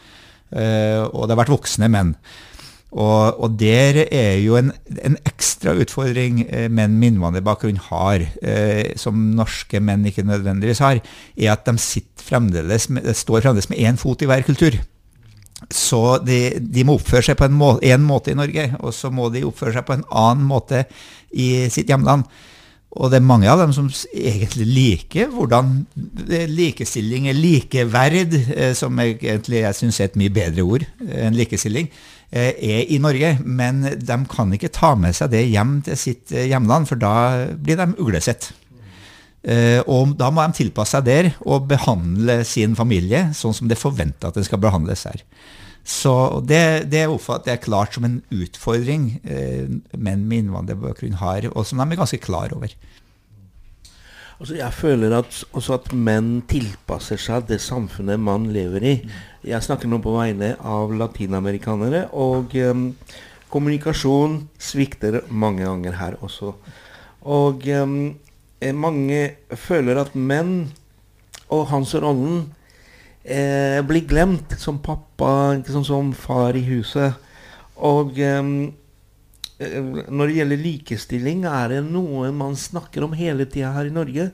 Eh, 0.52 1.00
og 1.08 1.26
det 1.26 1.34
har 1.34 1.42
vært 1.42 1.54
voksne 1.56 1.88
menn. 1.92 2.14
Og, 2.92 3.40
og 3.40 3.54
der 3.56 4.02
er 4.04 4.36
jo 4.42 4.58
en, 4.58 4.68
en 5.00 5.16
ekstra 5.24 5.72
utfordring 5.80 6.42
eh, 6.44 6.68
menn 6.68 6.98
med 7.00 7.14
innvandrerbakgrunn 7.14 7.80
har, 7.88 8.26
som 9.00 9.30
norske 9.38 9.80
menn 9.80 10.04
ikke 10.08 10.26
nødvendigvis 10.28 10.82
har, 10.84 11.00
er 11.36 11.54
at 11.54 11.64
de 11.64 12.02
fremdeles 12.20 12.90
med, 12.92 13.08
står 13.16 13.46
fremdeles 13.46 13.70
med 13.72 13.80
én 13.80 14.00
fot 14.00 14.22
i 14.22 14.28
hver 14.28 14.44
kultur. 14.44 14.76
Så 15.70 16.18
de, 16.26 16.58
de, 16.58 16.84
må 16.84 16.96
oppføre 16.98 17.24
seg 17.28 17.38
på 17.38 17.46
en 17.46 17.56
måte, 17.56 17.86
en 17.92 18.06
måte, 18.06 18.32
i 18.32 18.38
Norge, 18.38 18.72
og 18.82 18.94
så 18.96 19.12
må 19.14 19.28
de 19.32 19.44
oppføre 19.46 19.76
seg 19.76 19.86
på 19.86 19.96
en 19.96 20.08
annen 20.08 20.48
måte 20.48 20.84
i 21.30 21.68
sitt 21.72 21.90
hjemland. 21.90 22.26
Og 22.92 23.08
det 23.08 23.22
er 23.22 23.24
mange 23.24 23.48
av 23.48 23.62
dem 23.62 23.70
som 23.72 23.86
egentlig 24.12 24.66
liker 24.68 25.30
hvordan 25.32 25.78
likestilling 26.50 27.30
er 27.30 27.38
likeverd, 27.38 28.34
eh, 28.52 28.74
som 28.76 28.98
egentlig 29.00 29.62
jeg 29.62 29.78
syns 29.78 30.00
er 30.00 30.10
et 30.10 30.18
mye 30.20 30.34
bedre 30.34 30.66
ord 30.66 30.84
enn 31.08 31.38
likestilling, 31.38 31.88
eh, 31.88 32.10
er 32.32 32.88
i 32.88 32.98
Norge. 33.02 33.36
Men 33.44 33.84
de 33.84 34.18
kan 34.32 34.52
ikke 34.56 34.72
ta 34.72 34.94
med 34.98 35.16
seg 35.16 35.32
det 35.34 35.44
hjem 35.50 35.80
til 35.86 35.98
sitt 36.00 36.34
eh, 36.34 36.48
hjemland, 36.50 36.88
for 36.90 37.00
da 37.00 37.14
blir 37.54 37.80
de 37.80 37.92
uglesett. 37.98 38.52
Og 39.90 40.12
da 40.14 40.28
må 40.30 40.44
de 40.46 40.54
tilpasse 40.54 40.94
seg 40.94 41.02
der 41.08 41.28
og 41.42 41.64
behandle 41.66 42.44
sin 42.46 42.76
familie 42.78 43.24
sånn 43.34 43.56
som 43.56 43.66
det 43.66 43.74
er 43.74 43.80
forventa 43.80 44.28
at 44.30 44.36
det 44.38 44.44
skal 44.46 44.60
behandles 44.62 45.02
her. 45.08 45.24
Så 45.82 46.14
det, 46.46 46.90
det 46.92 47.08
oppfatter 47.10 47.56
jeg 47.56 47.64
klart 47.64 47.96
som 47.96 48.06
en 48.06 48.20
utfordring 48.30 49.08
eh, 49.26 49.66
menn 49.98 50.26
med 50.30 50.44
innvandrerbakgrunn 50.44 51.18
har, 51.18 51.48
og 51.50 51.66
som 51.66 51.82
de 51.82 51.88
er 51.88 51.98
ganske 51.98 52.22
klar 52.22 52.54
over. 52.54 52.74
Altså 54.42 54.56
jeg 54.58 54.74
føler 54.74 55.12
at, 55.14 55.36
også 55.54 55.76
at 55.76 55.92
menn 55.94 56.40
tilpasser 56.50 57.20
seg 57.22 57.44
det 57.46 57.60
samfunnet 57.62 58.18
man 58.18 58.48
lever 58.50 58.82
i. 58.82 58.94
Jeg 59.46 59.62
snakker 59.62 59.86
nå 59.86 60.00
på 60.02 60.16
vegne 60.16 60.56
av 60.66 60.90
latinamerikanere, 60.98 62.08
og 62.10 62.56
um, 62.58 62.88
kommunikasjon 63.54 64.40
svikter 64.58 65.20
mange 65.30 65.62
ganger 65.62 65.94
her 65.94 66.16
også. 66.26 66.56
Og 67.22 67.68
um, 67.70 67.94
mange 68.82 69.20
føler 69.54 70.02
at 70.02 70.18
menn 70.18 70.72
og 71.46 71.68
hans 71.70 71.94
rollen 72.02 72.48
eh, 73.22 73.78
blir 73.86 74.08
glemt 74.10 74.58
som 74.58 74.82
pappa, 74.82 75.54
ikke 75.60 75.76
sånn 75.76 75.86
som 75.86 76.10
far 76.18 76.58
i 76.58 76.66
huset. 76.66 77.14
Og 77.78 78.18
eh, 78.18 78.42
når 80.08 80.28
det 80.28 80.36
gjelder 80.38 80.60
likestilling, 80.60 81.46
er 81.48 81.76
det 81.76 81.84
noe 81.86 82.30
man 82.34 82.56
snakker 82.58 83.06
om 83.06 83.14
hele 83.16 83.46
tida 83.50 83.72
her 83.76 83.88
i 83.90 83.94
Norge. 83.94 84.30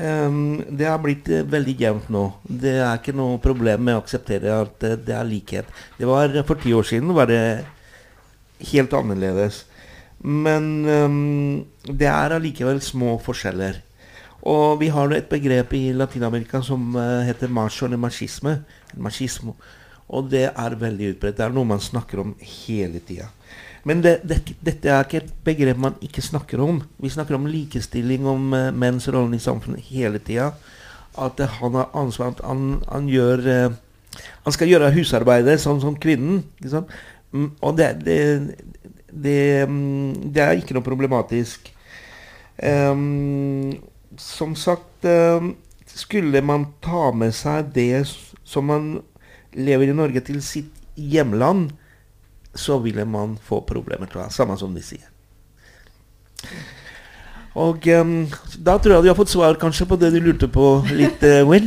Um, 0.00 0.62
det 0.64 0.86
har 0.88 1.00
blitt 1.02 1.26
uh, 1.28 1.42
veldig 1.44 1.74
jevnt 1.76 2.06
nå. 2.12 2.22
Det 2.44 2.78
er 2.80 2.96
ikke 2.96 3.12
noe 3.16 3.40
problem 3.42 3.82
med 3.84 3.98
å 3.98 4.00
akseptere 4.00 4.54
at 4.62 4.86
uh, 4.86 4.94
det 4.96 5.12
er 5.12 5.28
likhet. 5.28 5.68
Det 5.98 6.08
var 6.08 6.32
For 6.48 6.60
ti 6.62 6.72
år 6.72 6.86
siden 6.88 7.12
var 7.16 7.28
det 7.28 7.42
helt 8.70 8.94
annerledes. 8.96 9.66
Men 10.24 10.70
um, 10.88 11.66
det 11.84 12.08
er 12.08 12.36
allikevel 12.36 12.80
små 12.84 13.18
forskjeller. 13.20 13.82
Og 14.48 14.80
vi 14.80 14.88
har 14.88 15.12
et 15.12 15.28
begrep 15.28 15.74
i 15.76 15.90
Latin-Amerika 15.92 16.62
som 16.64 16.94
heter 17.26 17.52
macho 17.52 17.84
eller 17.84 18.00
machisme. 18.00 18.54
Machismo. 18.96 19.52
Og 20.08 20.30
det 20.32 20.46
er 20.48 20.78
veldig 20.80 21.10
utbredt. 21.12 21.36
Det 21.36 21.44
er 21.44 21.52
noe 21.52 21.68
man 21.68 21.82
snakker 21.82 22.22
om 22.24 22.32
hele 22.40 23.02
tida. 23.04 23.28
Men 23.88 24.02
det, 24.04 24.20
det, 24.28 24.40
dette 24.60 24.90
er 24.92 25.06
ikke 25.06 25.22
et 25.22 25.32
begrep 25.44 25.78
man 25.80 25.96
ikke 26.04 26.24
snakker 26.24 26.60
om. 26.64 26.82
Vi 27.00 27.12
snakker 27.12 27.38
om 27.38 27.48
likestilling, 27.48 28.26
om 28.28 28.52
uh, 28.52 28.68
menns 28.76 29.08
rolle 29.08 29.38
i 29.38 29.42
samfunnet 29.42 29.86
hele 29.88 30.20
tida. 30.24 30.50
At 31.20 31.40
uh, 31.40 31.60
han 31.60 31.78
har 31.78 31.94
ansvar 31.96 32.34
at 32.34 32.42
han, 32.46 32.82
han, 32.88 33.08
gjør 33.10 33.46
Han 34.44 34.52
skal 34.52 34.68
gjøre 34.68 34.92
husarbeidet 34.92 35.60
sånn 35.62 35.80
som 35.80 35.96
kvinnen. 36.00 36.42
Liksom. 36.60 36.88
Mm, 37.32 37.50
og 37.62 37.76
det, 37.78 37.92
det, 38.04 38.20
det, 39.12 39.38
er 40.42 40.58
ikke 40.58 40.74
noe 40.76 40.86
problematisk. 40.86 41.70
Um, 42.60 43.78
som 44.20 44.56
sagt 44.56 45.04
eh, 45.04 45.50
Skulle 45.86 46.42
man 46.44 46.66
ta 46.84 47.10
med 47.16 47.32
seg 47.34 47.72
det 47.74 48.04
som 48.46 48.68
man 48.68 48.90
lever 49.56 49.90
i 49.90 49.96
Norge, 49.96 50.22
til 50.22 50.38
sitt 50.44 50.70
hjemland, 50.94 51.72
så 52.54 52.78
ville 52.78 53.04
man 53.04 53.36
få 53.44 53.60
problemer, 53.66 54.06
tror 54.10 54.24
jeg. 54.24 54.34
Samme 54.34 54.56
som 54.58 54.74
de 54.74 54.82
sier. 54.84 55.06
Og 57.58 57.86
um, 57.86 58.14
da 58.58 58.76
tror 58.78 58.96
jeg 58.96 59.04
du 59.04 59.10
har 59.10 59.18
fått 59.18 59.32
svar 59.32 59.58
kanskje 59.60 59.86
på 59.90 59.98
det 59.98 60.12
du 60.14 60.20
lurte 60.22 60.48
på 60.50 60.66
litt, 60.94 61.22
uh, 61.26 61.42
Will. 61.48 61.66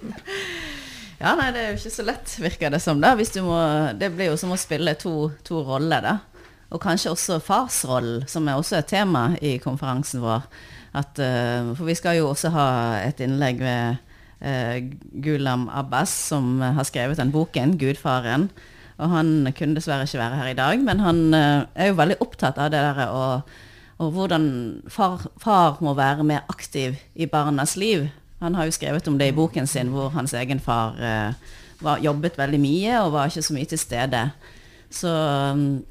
ja, 1.22 1.36
nei, 1.38 1.50
det 1.54 1.62
er 1.62 1.68
jo 1.70 1.78
ikke 1.78 1.94
så 1.94 2.06
lett, 2.06 2.34
virker 2.42 2.74
det 2.74 2.82
som. 2.82 3.02
da. 3.02 3.14
Må, 3.46 3.60
det 3.98 4.10
blir 4.16 4.32
jo 4.32 4.40
som 4.40 4.54
å 4.54 4.58
spille 4.58 4.96
to, 4.98 5.30
to 5.46 5.62
roller, 5.66 6.02
da. 6.02 6.16
Og 6.70 6.82
kanskje 6.82 7.14
også 7.14 7.40
farsrollen, 7.42 8.26
som 8.30 8.46
er 8.46 8.58
også 8.58 8.78
et 8.78 8.90
tema 8.90 9.30
i 9.42 9.56
konferansen 9.62 10.22
vår. 10.22 10.46
At, 10.98 11.18
uh, 11.22 11.70
for 11.78 11.86
vi 11.86 11.98
skal 11.98 12.18
jo 12.18 12.32
også 12.32 12.50
ha 12.54 12.68
et 13.04 13.22
innlegg 13.22 13.62
ved 13.62 14.02
uh, 14.42 14.76
Gulam 15.22 15.68
Abbas, 15.70 16.14
som 16.32 16.58
har 16.62 16.86
skrevet 16.86 17.22
den 17.22 17.34
boken, 17.34 17.78
'Gudfaren'. 17.78 18.50
Og 19.00 19.12
han 19.14 19.48
kunne 19.56 19.78
dessverre 19.78 20.04
ikke 20.04 20.20
være 20.20 20.38
her 20.42 20.52
i 20.52 20.58
dag, 20.58 20.84
men 20.84 21.00
han 21.00 21.20
uh, 21.32 21.66
er 21.74 21.90
jo 21.90 21.98
veldig 21.98 22.18
opptatt 22.20 22.60
av 22.60 22.70
det 22.72 22.80
der 22.84 23.00
og, 23.08 23.52
og 24.00 24.10
hvordan 24.16 24.44
far, 24.92 25.24
far, 25.40 25.80
må 25.84 25.94
være 25.96 26.26
mer 26.28 26.44
aktiv 26.52 26.98
i 27.14 27.28
barnas 27.30 27.76
liv. 27.80 28.08
Han 28.44 28.56
har 28.56 28.68
jo 28.68 28.76
skrevet 28.76 29.08
om 29.08 29.18
det 29.20 29.30
i 29.30 29.36
boken 29.36 29.66
sin, 29.68 29.92
hvor 29.92 30.12
hans 30.14 30.32
egen 30.36 30.60
far 30.60 30.94
var, 31.84 32.00
jobbet 32.00 32.38
veldig 32.40 32.60
mye 32.60 33.02
og 33.02 33.12
var 33.12 33.28
ikke 33.28 33.44
så 33.44 33.56
mye 33.56 33.68
til 33.68 33.80
stede. 33.80 34.22
Så, 34.90 35.12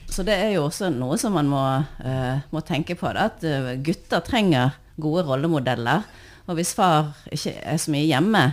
så, 0.09 0.25
det 0.25 0.33
er 0.33 0.55
jo 0.55 0.65
også 0.65 0.89
noe 0.89 1.17
som 1.21 1.37
man 1.37 1.49
må, 1.49 1.61
uh, 2.01 2.41
må 2.49 2.63
tenke 2.65 2.97
på. 2.97 3.13
Da, 3.13 3.29
at 3.29 3.85
gutter 3.85 4.25
trenger 4.25 4.73
gode 5.01 5.25
rollemodeller. 5.29 6.09
Og 6.49 6.57
hvis 6.57 6.73
far 6.73 7.13
ikke 7.29 7.53
er 7.61 7.77
så 7.77 7.93
mye 7.93 8.09
hjemme, 8.09 8.43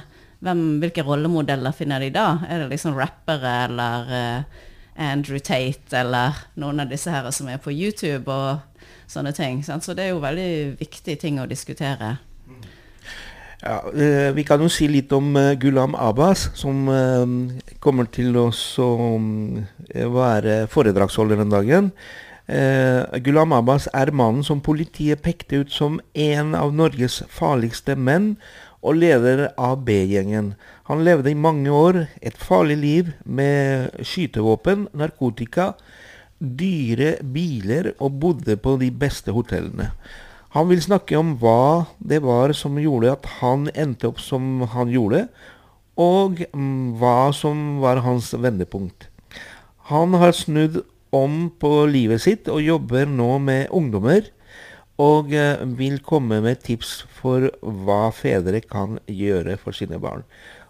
hvem, 0.46 0.62
hvilke 0.82 1.04
rollemodeller 1.06 1.74
finner 1.76 2.02
de 2.02 2.12
da? 2.14 2.26
Er 2.48 2.62
det 2.62 2.70
liksom 2.74 2.96
rappere 2.98 3.52
eller 3.66 4.12
uh, 4.12 4.62
Andrew 5.08 5.40
Tate 5.42 5.98
eller 5.98 6.38
noen 6.60 6.84
av 6.84 6.92
disse 6.92 7.12
her 7.12 7.28
som 7.34 7.50
er 7.52 7.60
på 7.62 7.74
YouTube 7.74 8.32
og 8.32 8.86
sånne 9.10 9.34
ting? 9.36 9.62
Sant? 9.66 9.84
Så 9.84 9.96
det 9.96 10.06
er 10.06 10.14
jo 10.14 10.22
veldig 10.24 10.78
viktige 10.80 11.18
ting 11.20 11.40
å 11.42 11.48
diskutere. 11.50 12.16
Ja, 13.62 13.80
uh, 13.82 14.30
vi 14.36 14.44
kan 14.46 14.62
jo 14.62 14.70
si 14.72 14.88
litt 14.90 15.12
om 15.16 15.34
uh, 15.36 15.54
Gulam 15.58 15.96
Abbas, 15.98 16.50
som 16.54 16.86
kommer 17.82 18.08
til 18.12 18.36
å 18.38 18.46
være 20.16 20.62
foredragsholder 20.70 21.42
den 21.42 21.52
dagen. 21.52 21.92
Eh, 22.46 23.18
Gulam 23.18 23.52
Abbas 23.52 23.88
er 23.90 24.12
mannen 24.14 24.44
som 24.46 24.60
politiet 24.62 25.22
pekte 25.22 25.64
ut 25.64 25.72
som 25.74 25.98
en 26.14 26.54
av 26.54 26.74
Norges 26.74 27.24
farligste 27.26 27.96
menn, 27.98 28.36
og 28.86 29.00
leder 29.00 29.48
av 29.58 29.80
B-gjengen. 29.86 30.54
Han 30.86 31.02
levde 31.06 31.32
i 31.32 31.38
mange 31.38 31.72
år 31.74 32.04
et 32.22 32.38
farlig 32.38 32.76
liv 32.78 33.10
med 33.26 33.90
skytevåpen, 34.06 34.86
narkotika, 34.94 35.72
dyre 36.38 37.16
biler 37.34 37.94
og 37.96 38.20
bodde 38.22 38.58
på 38.60 38.76
de 38.80 38.92
beste 38.94 39.34
hotellene. 39.34 39.90
Han 40.54 40.70
vil 40.70 40.80
snakke 40.80 41.18
om 41.18 41.34
hva 41.40 41.86
det 41.98 42.22
var 42.24 42.54
som 42.56 42.78
gjorde 42.80 43.12
at 43.16 43.26
han 43.40 43.66
endte 43.74 44.08
opp 44.08 44.22
som 44.22 44.62
han 44.72 44.92
gjorde, 44.92 45.26
og 45.96 46.42
mm, 46.52 46.96
hva 47.00 47.32
som 47.34 47.80
var 47.82 48.04
hans 48.04 48.30
vendepunkt. 48.36 49.08
Han 49.90 50.14
har 50.18 50.36
snudd 50.36 50.82
om 51.14 51.46
på 51.60 51.72
livet 51.90 52.24
sitt 52.24 52.48
og 52.52 52.64
jobber 52.64 53.08
nå 53.08 53.36
med 53.42 53.72
ungdommer. 53.74 54.26
Og 55.02 55.32
eh, 55.36 55.62
vil 55.76 55.98
komme 56.04 56.40
med 56.44 56.62
tips 56.64 57.02
for 57.18 57.50
hva 57.60 58.08
fedre 58.16 58.62
kan 58.64 59.00
gjøre 59.06 59.58
for 59.60 59.76
sine 59.76 60.00
barn. 60.00 60.24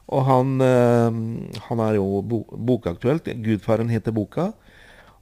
Og 0.06 0.24
han, 0.26 0.56
eh, 0.62 1.60
han 1.68 1.82
er 1.82 1.98
jo 1.98 2.22
bokaktuelt. 2.22 3.26
'Gudfaren' 3.26 3.90
heter 3.90 4.14
boka. 4.14 4.52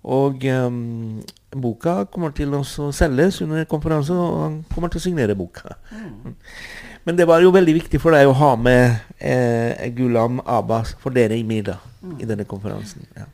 Og 0.04 0.44
um, 0.44 1.22
boka 1.56 2.02
kommer 2.12 2.34
til 2.36 2.52
å 2.52 2.60
selges 2.92 3.40
under 3.40 3.64
konferanse, 3.64 4.12
og 4.12 4.42
han 4.42 4.58
kommer 4.74 4.92
til 4.92 5.00
å 5.00 5.04
signere 5.06 5.36
boka. 5.38 5.78
Mm. 5.88 6.34
Men 7.08 7.16
det 7.16 7.26
var 7.28 7.40
jo 7.44 7.52
veldig 7.52 7.74
viktig 7.76 8.00
for 8.00 8.16
deg 8.16 8.28
å 8.28 8.36
ha 8.36 8.50
med 8.56 8.94
eh, 9.16 9.88
Gulam 9.96 10.40
Abbas 10.44 10.94
for 11.00 11.12
dere 11.12 11.36
i 11.36 11.44
middag 11.44 11.80
mm. 12.00 12.14
i 12.20 12.28
denne 12.28 12.46
konferansen. 12.48 13.04
Ja. 13.16 13.26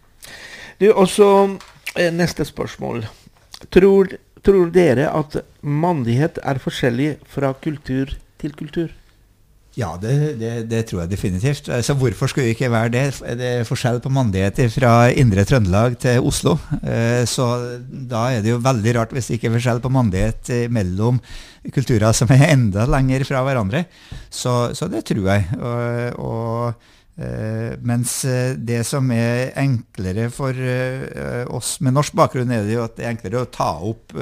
Du, 0.80 0.88
også 0.90 1.28
eh, 1.94 2.10
neste 2.14 2.46
spørsmål. 2.46 3.04
Tror, 3.70 4.14
tror 4.46 4.72
dere 4.74 5.10
at 5.12 5.40
mandighet 5.60 6.40
er 6.42 6.62
forskjellig 6.62 7.12
fra 7.28 7.52
kultur 7.62 8.16
til 8.40 8.56
kultur? 8.56 8.90
Ja, 9.78 9.92
det, 10.02 10.14
det, 10.40 10.50
det, 10.66 10.80
tror 10.88 11.04
jeg 11.04 11.12
definitivt. 11.12 11.68
Altså, 11.70 11.94
hvorfor 11.94 12.26
skulle 12.26 12.48
det 12.48 12.56
ikke 12.56 12.72
være 12.72 12.90
det? 12.90 13.04
Det 13.38 13.50
er 13.60 13.68
forskjell 13.68 14.00
på 14.02 14.10
mandigheter 14.10 14.66
fra 14.72 14.94
indre 15.14 15.44
Trøndelag 15.46 15.94
til 16.02 16.26
Oslo. 16.26 16.56
Eh, 16.82 17.22
så 17.30 17.46
da 18.10 18.26
er 18.34 18.42
det 18.42 18.50
jo 18.50 18.58
veldig 18.64 18.96
rart 18.98 19.14
hvis 19.14 19.30
det 19.30 19.38
ikke 19.38 19.52
er 19.52 19.54
forskjell 19.58 19.82
på 19.84 19.92
mandighet 19.94 20.50
mellom 20.74 21.20
kulturer 21.70 22.16
som 22.16 22.32
er 22.34 22.48
enda 22.50 22.88
lenger 22.90 23.22
fra 23.28 23.44
hverandre. 23.46 23.84
Så, 24.26 24.74
så 24.74 24.90
det 24.90 25.04
tror 25.06 25.30
jeg. 25.30 25.46
og, 25.62 26.18
og 26.18 26.90
mens 27.84 28.14
uh, 28.24 28.54
det 28.56 28.80
som 28.88 29.10
er 29.12 29.50
enklere 29.60 30.30
for 30.32 30.56
uh, 30.56 31.44
oss 31.52 31.74
med 31.84 31.92
norsk 31.92 32.14
bakgrunn, 32.16 32.52
er 32.54 32.64
det 32.64 32.76
jo 32.78 32.84
at 32.86 32.94
det 32.96 33.04
er 33.04 33.12
enklere 33.12 33.42
å 33.42 33.50
ta 33.52 33.70
opp 33.84 34.14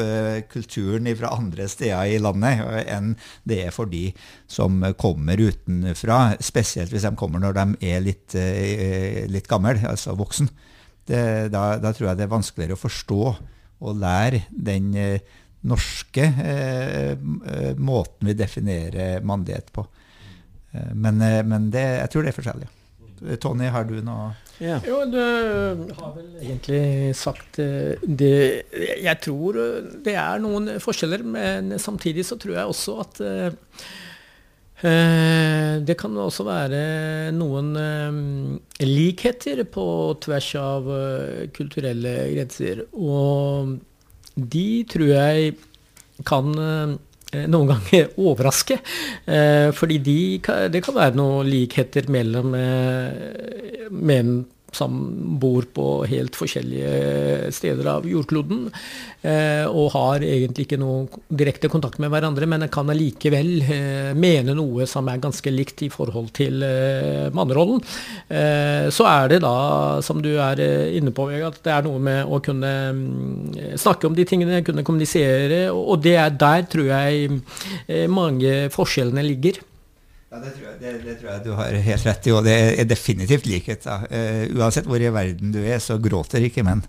kulturen 0.51 1.07
fra 1.19 1.31
andre 1.37 1.69
steder 1.71 2.11
i 2.11 2.19
landet 2.23 2.63
enn 2.91 3.13
det 3.49 3.61
er 3.69 3.75
for 3.75 3.91
de 3.91 4.09
som 4.51 4.83
kommer 4.99 5.39
utenfra. 5.39 6.37
Spesielt 6.43 6.93
hvis 6.93 7.07
de 7.07 7.13
kommer 7.19 7.43
når 7.43 7.57
de 7.59 7.93
er 7.93 8.03
litt, 8.05 8.37
litt 9.31 9.49
gamle, 9.51 9.77
altså 9.89 10.17
voksen. 10.19 10.51
Det, 11.09 11.21
da, 11.55 11.79
da, 11.81 11.93
tror 11.95 12.11
jeg 12.11 12.21
det 12.21 12.27
er 12.27 12.33
vanskeligere 12.35 12.77
å 12.77 12.83
forstå 12.83 13.21
og 13.79 14.01
lære 14.03 14.45
den 14.51 14.91
norske 15.69 16.29
måten 17.79 18.31
vi 18.31 18.37
definerer 18.39 19.25
mandighet 19.27 19.73
på. 19.73 19.87
Men, 20.95 21.23
men 21.49 21.71
det, 21.75 21.87
jeg 22.03 22.13
tror 22.13 22.27
det 22.27 22.35
er 22.35 22.41
forskjellig. 22.43 22.73
Tony, 23.41 23.69
har 23.73 23.89
du 23.89 23.99
noe 24.05 24.33
ja. 24.59 24.81
Jo, 24.83 25.05
du 25.07 25.21
har 25.95 26.15
vel 26.17 26.33
egentlig 26.43 27.15
sagt 27.15 27.61
eh, 27.63 27.95
det 28.03 28.67
Jeg 29.05 29.21
tror 29.23 29.59
eh, 29.63 29.87
det 30.03 30.17
er 30.19 30.43
noen 30.43 30.81
forskjeller, 30.83 31.23
men 31.23 31.77
samtidig 31.79 32.27
så 32.27 32.39
tror 32.41 32.57
jeg 32.59 32.75
også 32.75 32.99
at 33.05 33.25
det 34.79 35.95
kan 35.99 36.15
også 36.23 36.45
være 36.47 36.81
noen 37.35 37.73
likheter 38.79 39.65
på 39.75 39.87
tvers 40.23 40.51
av 40.61 40.87
kulturelle 41.51 42.13
grenser. 42.31 42.85
Og 42.95 43.73
de 44.39 44.69
tror 44.87 45.11
jeg 45.11 45.57
kan 46.31 46.55
Eh, 46.55 46.95
noen 47.33 47.73
ganger 47.73 48.13
overraske. 48.29 48.79
Eh, 49.29 49.71
fordi 49.77 49.99
de, 50.05 50.21
det 50.73 50.85
kan 50.85 50.97
være 50.97 51.19
noen 51.19 51.49
likheter 51.51 52.09
mellom 52.13 52.55
eh, 52.59 53.89
menn 53.91 54.41
som 54.75 54.95
bor 55.41 55.67
på 55.75 55.87
helt 56.09 56.37
forskjellige 56.37 57.53
steder 57.55 57.89
av 57.89 58.07
jordkloden, 58.09 58.67
eh, 59.23 59.65
og 59.67 59.93
har 59.95 60.25
egentlig 60.25 60.67
ikke 60.67 60.81
noe 60.81 61.23
direkte 61.29 61.71
kontakt 61.73 62.01
med 62.03 62.13
hverandre, 62.13 62.49
men 62.51 62.67
kan 62.73 62.91
allikevel 62.93 63.51
eh, 63.65 64.11
mene 64.19 64.57
noe 64.59 64.87
som 64.91 65.09
er 65.09 65.23
ganske 65.23 65.53
likt 65.53 65.85
i 65.87 65.91
forhold 65.93 66.31
til 66.37 66.65
eh, 66.67 67.29
mannerollen. 67.35 67.81
Så 68.29 69.05
er 69.09 69.29
det 69.31 69.39
da, 69.43 69.55
som 70.05 70.21
du 70.23 70.31
er 70.43 70.61
inne 70.97 71.13
på, 71.15 71.29
at 71.33 71.59
det 71.65 71.73
er 71.73 71.85
noe 71.87 72.01
med 72.03 72.29
å 72.29 72.41
kunne 72.45 72.73
mm, 72.95 73.79
snakke 73.81 74.09
om 74.09 74.17
de 74.17 74.27
tingene, 74.29 74.61
kunne 74.67 74.85
kommunisere, 74.87 75.69
og 75.73 76.03
det 76.05 76.17
er 76.21 76.37
der 76.39 76.67
tror 76.71 76.91
jeg 76.91 78.09
mange 78.13 78.69
forskjellene 78.75 79.25
ligger. 79.27 79.61
Ja, 80.29 80.37
det 80.43 80.51
tror, 80.53 80.65
jeg, 80.69 80.77
det, 80.83 80.91
det 81.07 81.13
tror, 81.17 81.29
jeg, 81.31 81.41
du 81.47 81.53
har 81.57 81.77
helt 81.87 82.05
rett 82.05 82.27
i, 82.29 82.33
og 82.37 82.43
det 82.45 82.55
er 82.83 82.85
definitivt 82.85 83.47
likhet. 83.49 83.87
Uh, 83.89 84.45
uansett 84.61 84.85
hvor 84.85 85.01
i 85.01 85.09
verden 85.09 85.55
du 85.55 85.63
er, 85.63 85.79
så 85.81 85.97
gråter 86.05 86.45
ikke 86.45 86.67
menn. 86.69 86.83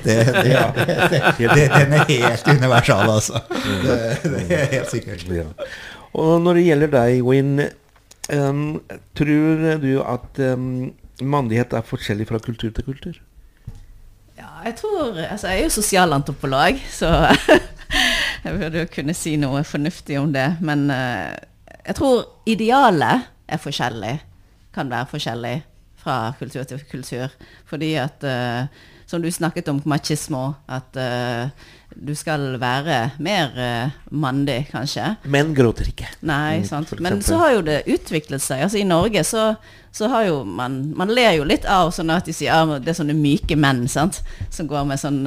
Det, 0.00 0.16
ja. 0.48 0.62
den 0.72 1.92
er 1.98 2.06
helt 2.08 2.48
universal, 2.48 3.04
altså. 3.18 3.42
Det, 3.52 4.46
er 4.48 4.64
helt 4.78 4.88
sikkert. 4.94 5.26
Ja. 5.28 5.44
Og 6.16 6.40
når 6.40 6.56
det 6.56 6.62
gjelder 6.70 6.94
deg, 6.94 7.20
Win, 7.28 7.66
um, 8.32 8.64
tror 9.18 9.76
du 9.84 9.92
at 10.00 10.40
um, 10.48 10.88
mannlighet 11.20 11.76
er 11.76 11.84
forskjellig 11.84 12.30
fra 12.32 12.40
kultur 12.40 12.72
til 12.72 12.88
kultur? 12.88 13.20
Ja, 14.40 14.48
jeg 14.64 14.78
tror 14.80 15.20
Altså, 15.28 15.52
jeg 15.52 15.58
er 15.58 15.68
jo 15.68 15.76
sosialantropolog, 15.76 16.80
så 16.90 17.12
jeg 18.44 18.56
burde 18.56 18.86
jo 18.86 18.88
kunne 18.96 19.12
si 19.14 19.36
noe 19.36 19.60
fornuftig 19.68 20.16
om 20.16 20.32
det. 20.32 20.48
Men 20.64 20.88
uh, 20.88 21.36
jeg 21.90 21.98
tror 21.98 22.22
idealet 22.46 23.26
er 23.50 23.58
forskjellig. 23.58 24.14
Kan 24.70 24.90
være 24.92 25.10
forskjellig 25.10 25.56
fra 25.98 26.32
kultur 26.38 26.62
til 26.62 26.84
kultur. 26.90 27.34
Fordi 27.66 27.94
at 27.98 28.24
uh, 28.24 28.70
Som 29.10 29.22
du 29.22 29.30
snakket 29.30 29.68
om 29.68 29.82
machismo, 29.90 30.52
at 30.70 30.94
uh, 30.94 31.50
du 31.98 32.14
skal 32.14 32.60
være 32.60 33.10
mer 33.18 33.50
uh, 33.58 33.90
mandig, 34.10 34.68
kanskje. 34.70 35.16
Menn 35.24 35.50
gråter 35.54 35.88
ikke. 35.90 36.06
Nei, 36.22 36.60
mm, 36.60 36.64
sant. 36.68 36.94
Men 37.00 37.18
så 37.22 37.40
har 37.42 37.56
jo 37.56 37.64
det 37.66 37.80
utviklet 37.90 38.38
seg. 38.38 38.62
Altså 38.68 38.78
I 38.78 38.86
Norge 38.86 39.24
så, 39.26 39.48
så 39.90 40.08
har 40.14 40.28
jo 40.28 40.44
man 40.44 40.94
Man 40.94 41.10
ler 41.10 41.40
jo 41.40 41.44
litt 41.44 41.66
av 41.66 41.90
sånn 41.90 42.14
at 42.14 42.30
de 42.30 42.36
sier 42.38 42.54
at 42.54 42.86
det 42.86 42.94
er 42.94 43.00
sånne 43.02 43.18
myke 43.18 43.58
menn 43.58 43.88
sant? 43.90 44.22
som 44.50 44.70
går 44.70 44.86
med 44.86 45.02
sånn 45.02 45.26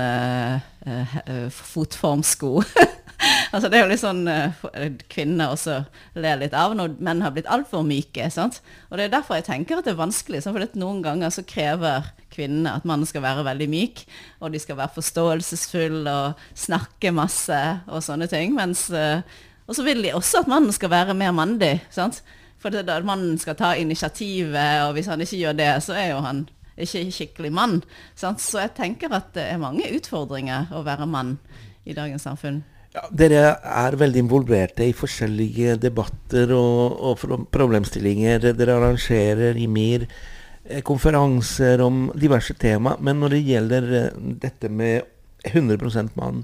fotformsko. 1.51 2.63
altså 3.53 3.69
det 3.69 3.77
er 3.77 3.83
jo 3.83 3.91
litt 3.91 4.01
sånn 4.01 4.23
uh, 4.27 4.65
kvinner 5.11 5.53
også 5.53 5.79
ler 6.19 6.41
litt 6.41 6.55
av 6.57 6.75
når 6.77 6.97
menn 7.03 7.23
har 7.25 7.33
blitt 7.35 7.49
altfor 7.51 7.85
myke. 7.87 8.29
sant? 8.33 8.61
Og 8.89 8.97
det 8.97 9.07
er 9.07 9.15
derfor 9.15 9.39
jeg 9.39 9.47
tenker 9.49 9.79
at 9.79 9.87
det 9.87 9.93
er 9.93 10.01
vanskelig. 10.01 10.43
for 10.45 10.67
noen 10.79 11.01
ganger 11.05 11.33
så 11.33 11.45
krever 11.47 12.11
kvinnene 12.33 12.75
at 12.79 12.85
mannen 12.89 13.05
skal 13.05 13.23
være 13.25 13.45
veldig 13.45 13.69
myk, 13.69 14.05
og 14.41 14.53
de 14.53 14.61
skal 14.61 14.79
være 14.79 14.95
forståelsesfulle 14.95 16.13
og 16.27 16.45
snakke 16.57 17.13
masse 17.13 17.59
og 17.87 18.03
sånne 18.03 18.29
ting. 18.31 18.55
Mens, 18.57 18.87
uh, 18.89 19.21
og 19.67 19.77
så 19.77 19.85
vil 19.85 20.03
de 20.03 20.15
også 20.15 20.43
at 20.43 20.51
mannen 20.51 20.73
skal 20.75 20.91
være 20.93 21.17
mer 21.17 21.35
mandig. 21.35 21.77
sant? 21.93 22.23
For 22.63 22.71
det 22.71 22.87
er 22.87 23.03
mannen 23.03 23.37
skal 23.37 23.57
ta 23.59 23.73
initiativet, 23.75 24.85
og 24.87 24.93
hvis 24.95 25.09
han 25.11 25.21
ikke 25.21 25.41
gjør 25.41 25.57
det, 25.59 25.71
så 25.83 25.97
er 25.99 26.13
jo 26.13 26.21
han 26.23 26.45
ikke 26.79 27.11
skikkelig 27.11 27.51
mann. 27.53 27.81
Sant? 28.15 28.41
Så 28.41 28.63
jeg 28.63 28.73
tenker 28.77 29.13
at 29.13 29.33
det 29.35 29.45
er 29.51 29.61
mange 29.61 29.89
utfordringer 29.93 30.71
å 30.73 30.83
være 30.85 31.09
mann 31.09 31.37
i 31.85 31.95
dagens 31.95 32.23
samfunn. 32.25 32.63
Ja, 32.93 33.07
dere 33.09 33.55
er 33.57 33.95
veldig 33.97 34.21
involverte 34.21 34.85
i 34.85 34.93
forskjellige 34.93 35.79
debatter 35.81 36.51
og, 36.53 36.99
og 37.01 37.45
problemstillinger. 37.53 38.51
Dere 38.53 38.75
arrangerer 38.77 39.57
i 39.57 39.65
MIR 39.65 40.03
eh, 40.05 40.83
konferanser 40.85 41.81
om 41.81 42.11
diverse 42.13 42.53
tema. 42.61 42.93
Men 43.01 43.17
når 43.23 43.33
det 43.33 43.39
gjelder 43.47 43.87
eh, 43.97 44.19
dette 44.43 44.69
med 44.69 45.07
100 45.49 46.11
mann, 46.19 46.43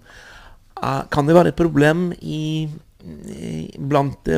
eh, 0.81 1.03
kan 1.13 1.29
det 1.29 1.35
være 1.37 1.53
et 1.53 1.59
problem 1.59 2.09
i, 2.17 2.65
i, 2.65 3.51
blant 3.77 4.31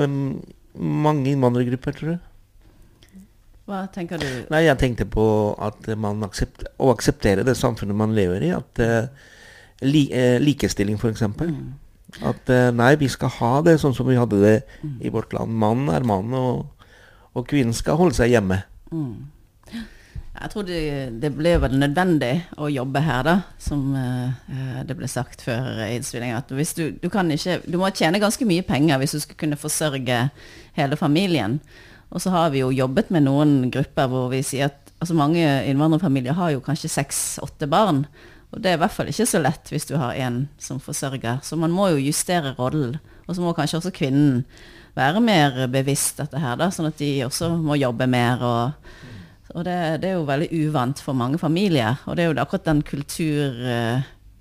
mange 0.75 1.31
innvandrergrupper, 1.31 1.95
tror 1.95 2.11
du? 2.11 2.27
Hva 3.71 3.85
tenker 3.93 4.19
du? 4.19 4.27
Nei, 4.51 4.65
Jeg 4.65 4.79
tenkte 4.81 5.07
på 5.07 5.25
at 5.63 5.87
man 5.95 6.27
aksepter, 6.27 6.73
å 6.75 6.91
akseptere 6.91 7.47
det 7.47 7.55
samfunnet 7.55 7.95
man 7.95 8.11
lever 8.17 8.43
i. 8.43 8.51
At 8.51 8.83
uh, 8.83 9.29
li, 9.85 10.09
uh, 10.11 10.41
Likestilling, 10.43 10.99
f.eks. 10.99 11.23
Mm. 11.39 11.71
At 12.19 12.49
eh, 12.51 12.69
nei, 12.75 12.93
vi 12.99 13.09
skal 13.11 13.31
ha 13.39 13.51
det 13.65 13.77
sånn 13.81 13.95
som 13.95 14.09
vi 14.09 14.19
hadde 14.19 14.41
det 14.41 14.57
mm. 14.83 14.97
i 15.07 15.11
vårt 15.13 15.33
land. 15.35 15.53
Mannen 15.61 15.91
er 15.93 16.05
mann, 16.07 16.33
og, 16.35 16.89
og, 17.31 17.45
kvinnen 17.47 17.75
skal 17.75 17.99
holde 18.01 18.17
seg 18.17 18.33
hjemme. 18.33 18.59
Mm. 18.91 19.29
Jeg 20.41 20.49
tror 20.51 20.65
det, 20.65 20.81
det, 21.21 21.29
ble 21.37 21.53
vel 21.61 21.77
nødvendig 21.77 22.33
å 22.57 22.69
jobbe 22.71 23.03
her, 23.05 23.21
da, 23.27 23.35
som 23.61 23.91
uh, 23.93 24.81
det 24.87 24.95
ble 24.97 25.09
sagt 25.11 25.43
før 25.45 25.83
innspillinga. 25.85 26.41
At 26.41 26.53
hvis 26.55 26.73
du, 26.77 26.83
du, 26.97 27.07
kan 27.13 27.29
ikke 27.29 27.59
Du 27.67 27.77
må 27.77 27.91
tjene 27.93 28.21
ganske 28.21 28.47
mye 28.49 28.65
penger 28.65 28.97
hvis 29.01 29.13
du 29.15 29.21
skal 29.21 29.37
kunne 29.43 29.59
forsørge 29.59 30.23
hele 30.79 30.97
familien. 30.97 31.59
Og 32.11 32.23
så 32.23 32.33
har 32.33 32.49
vi 32.51 32.63
jo 32.63 32.73
jobbet 32.73 33.11
med 33.13 33.27
noen 33.27 33.69
grupper 33.71 34.09
hvor 34.11 34.31
vi 34.33 34.41
sier 34.43 34.71
at 34.71 34.91
altså 35.01 35.15
mange 35.17 35.45
innvandrerfamilier 35.69 36.35
har 36.37 36.55
jo 36.55 36.63
kanskje 36.65 36.91
seks-åtte 36.91 37.69
barn. 37.71 38.03
Og 38.51 38.59
det 38.59 38.71
er 38.71 38.77
i 38.77 38.81
hvert 38.81 38.93
fall 38.93 39.09
ikke 39.11 39.27
så 39.29 39.39
lett 39.39 39.71
hvis 39.71 39.87
du 39.87 39.95
har 39.99 40.17
en 40.19 40.43
som 40.59 40.79
forsørger. 40.83 41.39
Så 41.43 41.57
man 41.59 41.71
må 41.71 41.87
jo 41.93 42.03
justere 42.03 42.53
rollen. 42.57 42.97
Og 43.27 43.35
så 43.35 43.43
må 43.43 43.53
kanskje 43.55 43.79
også 43.79 43.93
kvinnen 43.95 44.41
være 44.97 45.21
mer 45.23 45.67
bevisst 45.71 46.19
dette 46.19 46.39
her, 46.41 46.57
da, 46.59 46.67
sånn 46.73 46.89
at 46.89 46.99
de 46.99 47.13
også 47.23 47.53
må 47.63 47.77
jobbe 47.79 48.09
mer. 48.11 48.43
Og, 48.43 48.97
og 49.55 49.63
det, 49.67 49.77
det, 50.03 50.09
er 50.09 50.17
jo 50.17 50.27
veldig 50.27 50.49
uvant 50.65 51.03
for 51.03 51.15
mange 51.15 51.39
familier. 51.39 52.01
Og 52.05 52.17
det 52.17 52.25
er 52.25 52.31
jo 52.31 52.41
akkurat 52.43 52.67
den 52.67 52.83
kultur, 52.83 53.61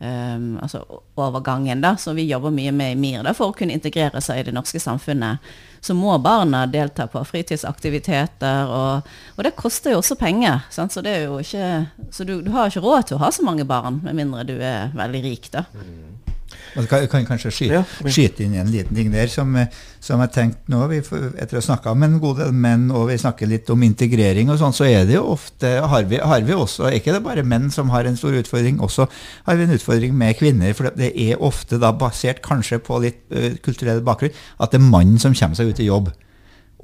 um, 0.01 0.59
altså 0.63 0.83
overgangen, 1.21 1.81
da, 1.81 1.95
som 1.97 2.17
vi 2.17 2.27
jobber 2.29 2.53
mye 2.55 2.73
med 2.73 2.93
i 2.93 2.99
MIR, 2.99 3.25
da, 3.27 3.35
for 3.37 3.53
å 3.53 3.57
kunne 3.57 3.77
integrere 3.77 4.23
seg 4.25 4.41
i 4.41 4.47
det 4.49 4.55
norske 4.57 4.81
samfunnet, 4.81 5.51
så 5.81 5.97
må 5.97 6.17
barna 6.21 6.67
delta 6.69 7.07
på 7.09 7.23
fritidsaktiviteter, 7.25 8.69
og, 8.69 9.11
og 9.37 9.47
det 9.47 9.57
koster 9.57 9.95
jo 9.95 10.03
også 10.03 10.19
penger. 10.21 10.67
Sant? 10.73 10.93
Så, 10.93 11.05
ikke, 11.05 11.71
så 12.13 12.27
du, 12.29 12.41
du, 12.45 12.51
har 12.57 12.69
ikke 12.69 12.85
råd 12.85 13.09
til 13.09 13.21
å 13.21 13.25
ha 13.25 13.33
så 13.33 13.45
mange 13.47 13.65
barn, 13.69 14.03
med 14.05 14.19
mindre 14.19 14.45
du 14.49 14.57
er 14.59 14.93
veldig 14.97 15.25
rik, 15.25 15.53
da. 15.55 15.65
Mm. 15.73 16.30
Man 16.77 16.87
kan, 16.91 17.07
kan 17.11 17.27
kanskje 17.27 17.51
skyte, 17.53 17.79
ja, 17.81 17.83
men... 18.05 18.13
skyte, 18.15 18.45
inn 18.45 18.55
en 18.61 18.71
liten 18.71 18.97
ting 18.97 19.11
der 19.13 19.31
som, 19.31 19.57
som 20.03 20.23
jeg 20.25 20.33
tenkte 20.35 20.73
nå, 20.73 20.81
vi, 20.91 21.01
etter 21.03 21.59
å 21.59 21.61
ha 21.61 21.67
snakka 21.67 21.95
med 21.99 22.13
en 22.13 22.23
god 22.23 22.41
del 22.45 22.55
menn, 22.55 22.89
og 22.95 23.09
vi 23.11 23.19
snakker 23.21 23.51
litt 23.51 23.71
om 23.75 23.83
integrering 23.87 24.53
og 24.53 24.61
sånn, 24.61 24.77
så 24.77 24.87
er 24.89 25.07
det 25.09 25.17
jo 25.17 25.25
ofte 25.35 25.73
har 25.93 26.09
vi, 26.11 26.21
har 26.23 26.47
vi 26.47 26.57
også, 26.57 26.87
er 26.89 26.99
ikke 27.01 27.17
det 27.17 27.23
bare 27.27 27.47
menn 27.47 27.71
som 27.75 27.91
har 27.95 28.09
en 28.09 28.19
stor 28.19 28.37
utfordring, 28.39 28.81
også 28.83 29.09
har 29.49 29.59
vi 29.59 29.67
en 29.67 29.77
utfordring 29.77 30.17
med 30.17 30.39
kvinner. 30.39 30.75
For 30.77 30.91
det 30.97 31.13
er 31.15 31.43
ofte 31.43 31.81
da 31.83 31.93
basert 31.97 32.43
kanskje 32.45 32.81
på 32.85 33.01
litt 33.03 33.23
uh, 33.35 33.53
kulturell 33.65 34.03
bakgrunn 34.07 34.35
at 34.61 34.73
det 34.73 34.81
er 34.81 34.91
mannen 34.91 35.19
som 35.23 35.35
kommer 35.37 35.59
seg 35.59 35.73
ut 35.73 35.83
i 35.83 35.89
jobb. 35.91 36.13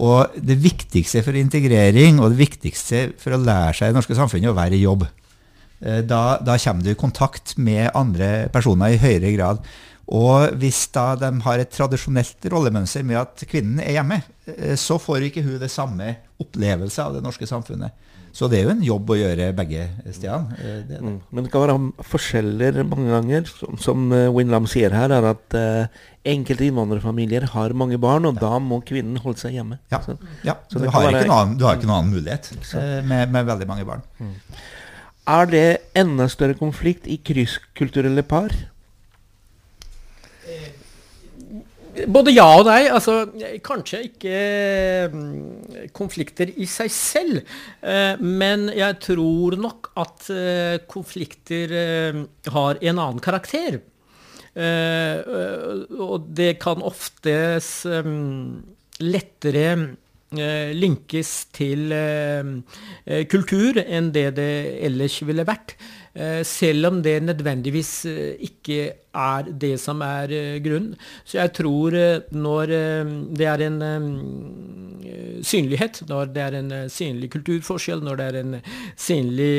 Og 0.03 0.35
det 0.45 0.59
viktigste 0.61 1.23
for 1.25 1.37
integrering 1.39 2.19
og 2.21 2.35
det 2.35 2.43
viktigste 2.43 3.07
for 3.21 3.37
å 3.37 3.41
lære 3.41 3.79
seg 3.79 3.89
i 3.89 3.95
det 3.95 4.01
norske 4.01 4.19
samfunnet, 4.19 4.51
er 4.51 4.53
å 4.53 4.59
være 4.59 4.77
i 4.77 4.83
jobb. 4.83 5.07
Eh, 5.81 6.01
da, 6.05 6.39
da, 6.41 6.57
kommer 6.59 6.85
du 6.85 6.93
i 6.93 6.99
kontakt 6.99 7.57
med 7.61 7.91
andre 7.95 8.49
personer 8.53 8.95
i 8.95 9.01
høyere 9.01 9.35
grad. 9.37 9.69
Og 10.07 10.55
hvis 10.61 10.85
da 10.95 11.11
de 11.19 11.33
har 11.43 11.61
et 11.61 11.73
tradisjonelt 11.75 12.49
rollemønster 12.53 13.03
med 13.07 13.19
at 13.25 13.47
kvinnen 13.51 13.83
er 13.83 13.99
hjemme, 13.99 14.23
eh, 14.55 14.77
så 14.79 15.01
får 15.03 15.29
ikke 15.29 15.45
hun 15.45 15.61
det 15.61 15.73
samme 15.73 16.15
opplevelse 16.43 17.03
av 17.03 17.17
det 17.17 17.25
norske 17.25 17.49
samfunnet. 17.49 18.05
Så 18.37 18.51
det 18.53 18.59
er 18.59 18.67
jo 18.67 18.73
en 18.75 18.83
jobb 18.85 19.11
å 19.15 19.17
gjøre 19.17 19.49
begge 19.57 19.87
stedene. 20.13 20.57
Eh, 20.61 20.81
det 20.85 20.99
det. 20.99 21.01
Mm. 21.01 21.19
Men 21.33 21.47
det 21.47 21.53
kan 21.53 21.65
være 21.65 21.77
forskjeller 22.05 22.83
mange 22.85 23.13
ganger. 23.13 23.49
Som, 23.49 23.81
som 23.81 24.07
Winlam 24.37 24.69
sier 24.71 24.95
her, 24.95 25.13
er 25.13 25.29
at 25.33 25.59
enkelte 26.27 26.69
innvandrerfamilier 26.69 27.49
har 27.53 27.77
mange 27.77 27.99
barn, 28.01 28.29
og 28.29 28.39
ja. 28.39 28.47
da 28.47 28.63
må 28.63 28.81
kvinnen 28.87 29.19
holde 29.25 29.43
seg 29.43 29.59
hjemme. 29.59 29.81
Ja, 29.93 30.01
så, 30.05 30.17
ja. 30.47 30.57
Så 30.71 30.81
du, 30.81 30.89
har 30.93 31.09
være, 31.09 31.27
annen, 31.27 31.59
du, 31.59 31.67
har 31.67 31.81
ikke 31.81 31.89
noen 31.89 32.05
annen, 32.05 32.17
mulighet 32.17 32.53
med, 33.09 33.33
med 33.33 33.49
veldig 33.49 33.71
mange 33.73 33.89
barn. 33.89 34.05
Mm. 34.21 34.35
Er 35.27 35.49
det 35.51 35.69
enda 35.99 36.29
større 36.31 36.55
konflikt 36.55 37.09
i 37.11 37.19
krysskulturelle 37.19 38.23
par? 38.23 38.53
Både 42.13 42.31
ja 42.35 42.45
og 42.59 42.67
nei. 42.69 42.85
Altså, 42.93 43.25
kanskje 43.65 44.03
ikke 44.07 44.39
mm, 45.11 45.91
konflikter 45.97 46.53
i 46.55 46.69
seg 46.71 46.93
selv. 46.95 47.41
Eh, 47.83 48.23
men 48.23 48.69
jeg 48.77 49.01
tror 49.03 49.59
nok 49.59 49.91
at 49.99 50.31
eh, 50.31 50.79
konflikter 50.87 51.77
eh, 51.83 52.23
har 52.53 52.83
en 52.83 53.05
annen 53.09 53.23
karakter. 53.25 53.83
Og 54.57 56.29
det 56.33 56.55
kan 56.63 56.81
oftes 56.81 57.69
mm, 57.85 58.63
lettere 59.05 59.67
Eh, 59.77 60.06
linkes 60.75 61.31
til 61.55 61.93
eh, 61.95 62.43
eh, 63.07 63.25
kultur 63.31 63.79
enn 63.79 64.11
det 64.15 64.33
det 64.41 64.51
ellers 64.87 65.21
ville 65.27 65.47
vært. 65.47 65.77
Selv 66.49 66.89
om 66.89 67.03
det 67.05 67.19
nødvendigvis 67.21 68.07
ikke 68.41 68.95
er 69.17 69.51
det 69.65 69.75
som 69.83 70.03
er 70.05 70.33
grunnen. 70.65 70.97
Så 71.25 71.41
jeg 71.41 71.55
tror 71.57 71.97
når 72.35 72.73
det 73.37 73.49
er 73.49 73.65
en 73.67 73.79
synlighet, 75.47 76.03
når 76.11 76.33
det 76.35 76.45
er 76.45 76.59
en 76.61 76.75
synlig 76.93 77.31
kulturforskjell, 77.35 78.05
når 78.05 78.21
det 78.21 78.29
er 78.29 78.39
en 78.43 78.55
synlig 79.01 79.57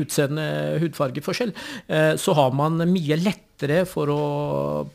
utseende 0.00 0.48
hudfargeforskjell, 0.82 1.54
så 2.20 2.36
har 2.38 2.56
man 2.56 2.82
mye 2.90 3.20
lett 3.20 3.46
lettere 3.60 3.84
for 3.88 4.08
å 4.08 4.88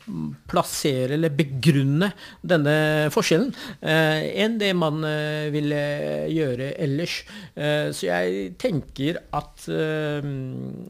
plassere 0.50 1.16
eller 1.16 1.34
begrunne 1.34 2.12
denne 2.42 3.10
forskjellen 3.14 3.52
eh, 3.82 4.42
enn 4.42 4.58
det 4.60 4.74
man 4.76 5.04
eh, 5.06 5.52
ville 5.54 5.82
gjøre 6.32 6.74
ellers. 6.82 7.24
Eh, 7.56 7.92
så 7.94 8.10
jeg 8.10 8.56
tenker 8.58 9.20
at 9.36 9.68
eh, 9.70 10.26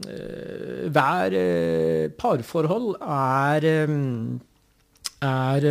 eh, 0.08 0.86
hver 0.88 1.36
eh, 1.36 2.05
parforhold 2.18 2.96
er 3.00 3.66
er 5.26 5.64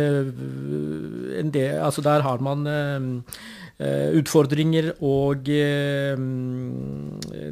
en 1.40 1.50
del 1.54 1.78
Altså 1.78 2.02
der 2.02 2.20
har 2.26 2.42
man 2.42 2.66
Eh, 3.76 4.08
utfordringer 4.16 4.86
og 5.04 5.50
eh, 5.52 6.16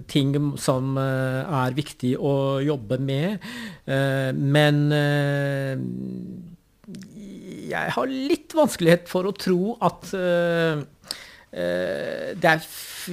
ting 0.09 0.31
som 0.57 0.95
eh, 0.97 1.41
er 1.45 1.75
viktig 1.77 2.15
å 2.17 2.63
jobbe 2.65 2.97
med. 2.97 3.45
men 3.85 4.79
jeg 7.69 7.93
har 7.97 8.09
litt 8.09 8.55
vanskelighet 8.57 9.05
for 9.11 9.29
å 9.29 9.35
tro 9.37 9.75
at 9.85 10.09
det 11.53 12.51
er 12.51 12.65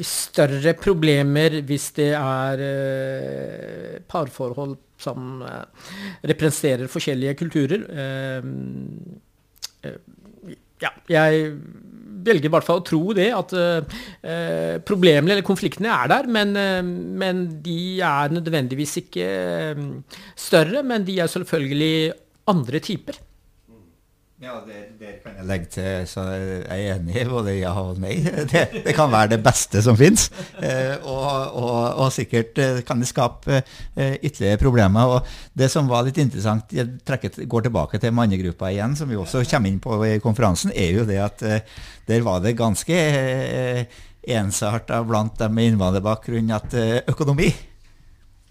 større 0.07 0.73
problemer 0.79 1.60
hvis 1.67 1.91
det 1.99 2.13
er 2.15 2.63
parforhold 4.07 4.77
som 5.01 5.43
representerer 6.23 6.91
forskjellige 6.91 7.37
kulturer. 7.41 7.85
ja, 10.81 10.91
jeg 11.09 11.53
velger 12.25 12.49
i 12.49 12.51
hvert 12.53 12.67
fall 12.67 12.81
å 12.81 12.85
tro 12.85 13.01
det, 13.17 13.29
at 13.35 13.53
eh, 13.57 14.77
problemene 14.87 15.35
eller 15.35 15.47
konfliktene 15.47 15.91
er 15.93 16.11
der, 16.11 16.29
men, 16.31 16.53
eh, 16.59 16.81
men, 16.83 17.43
de 17.65 17.81
er 18.05 18.33
nødvendigvis 18.33 18.97
ikke 19.03 19.27
større. 20.35 20.83
Men 20.87 21.05
de 21.07 21.19
er 21.21 21.31
selvfølgelig 21.31 22.13
andre 22.51 22.81
typer. 22.83 23.19
Ja, 24.41 24.56
det, 24.65 24.97
der, 24.97 25.19
kan 25.21 25.36
jeg 25.38 25.45
legge 25.45 25.67
til, 25.69 26.08
så 26.10 26.23
jeg 26.34 26.63
er 26.65 26.95
enig 26.95 27.13
i 27.21 27.25
både 27.30 27.51
ja 27.60 27.75
og 27.77 27.99
nei. 28.01 28.15
Det, 28.51 28.63
det 28.88 28.95
kan 28.97 29.12
være 29.13 29.36
det 29.36 29.38
beste 29.45 29.84
som 29.86 29.93
fins. 29.99 30.32
Eh, 30.58 30.95
og, 31.06 31.27
og, 31.60 31.75
og, 32.01 32.08
sikkert 32.10 32.58
kan 32.88 33.04
det 33.04 33.12
skape 33.12 33.60
eh, 33.60 34.15
ytterligere 34.17 34.58
problemer. 34.63 35.13
Og 35.13 35.54
det 35.54 35.69
som 35.69 35.86
var 35.91 36.08
litt 36.08 36.17
interessant, 36.23 36.73
jeg 36.73 37.04
trekker, 37.06 37.43
går 37.45 37.67
tilbake 37.67 38.01
til 38.01 38.15
mannegruppa 38.17 38.71
igjen, 38.73 38.97
som 38.97 39.13
vi 39.13 39.19
også 39.21 39.43
kommer 39.51 39.69
inn 39.69 39.77
på 39.84 39.99
i 40.10 40.17
konferansen, 40.23 40.73
er 40.73 40.97
jo 40.97 41.06
det 41.06 41.21
at 41.21 41.45
eh, 41.45 41.77
der 42.10 42.25
var 42.25 42.41
det 42.41 42.56
ganske 42.58 42.97
eh, 42.97 44.01
ensarta 44.39 45.04
blant 45.06 45.38
dem 45.38 45.54
med 45.54 45.69
innvandrerbakgrunn 45.75 46.49
at 46.58 46.73
eh, 46.82 46.97
økonomi 47.13 47.51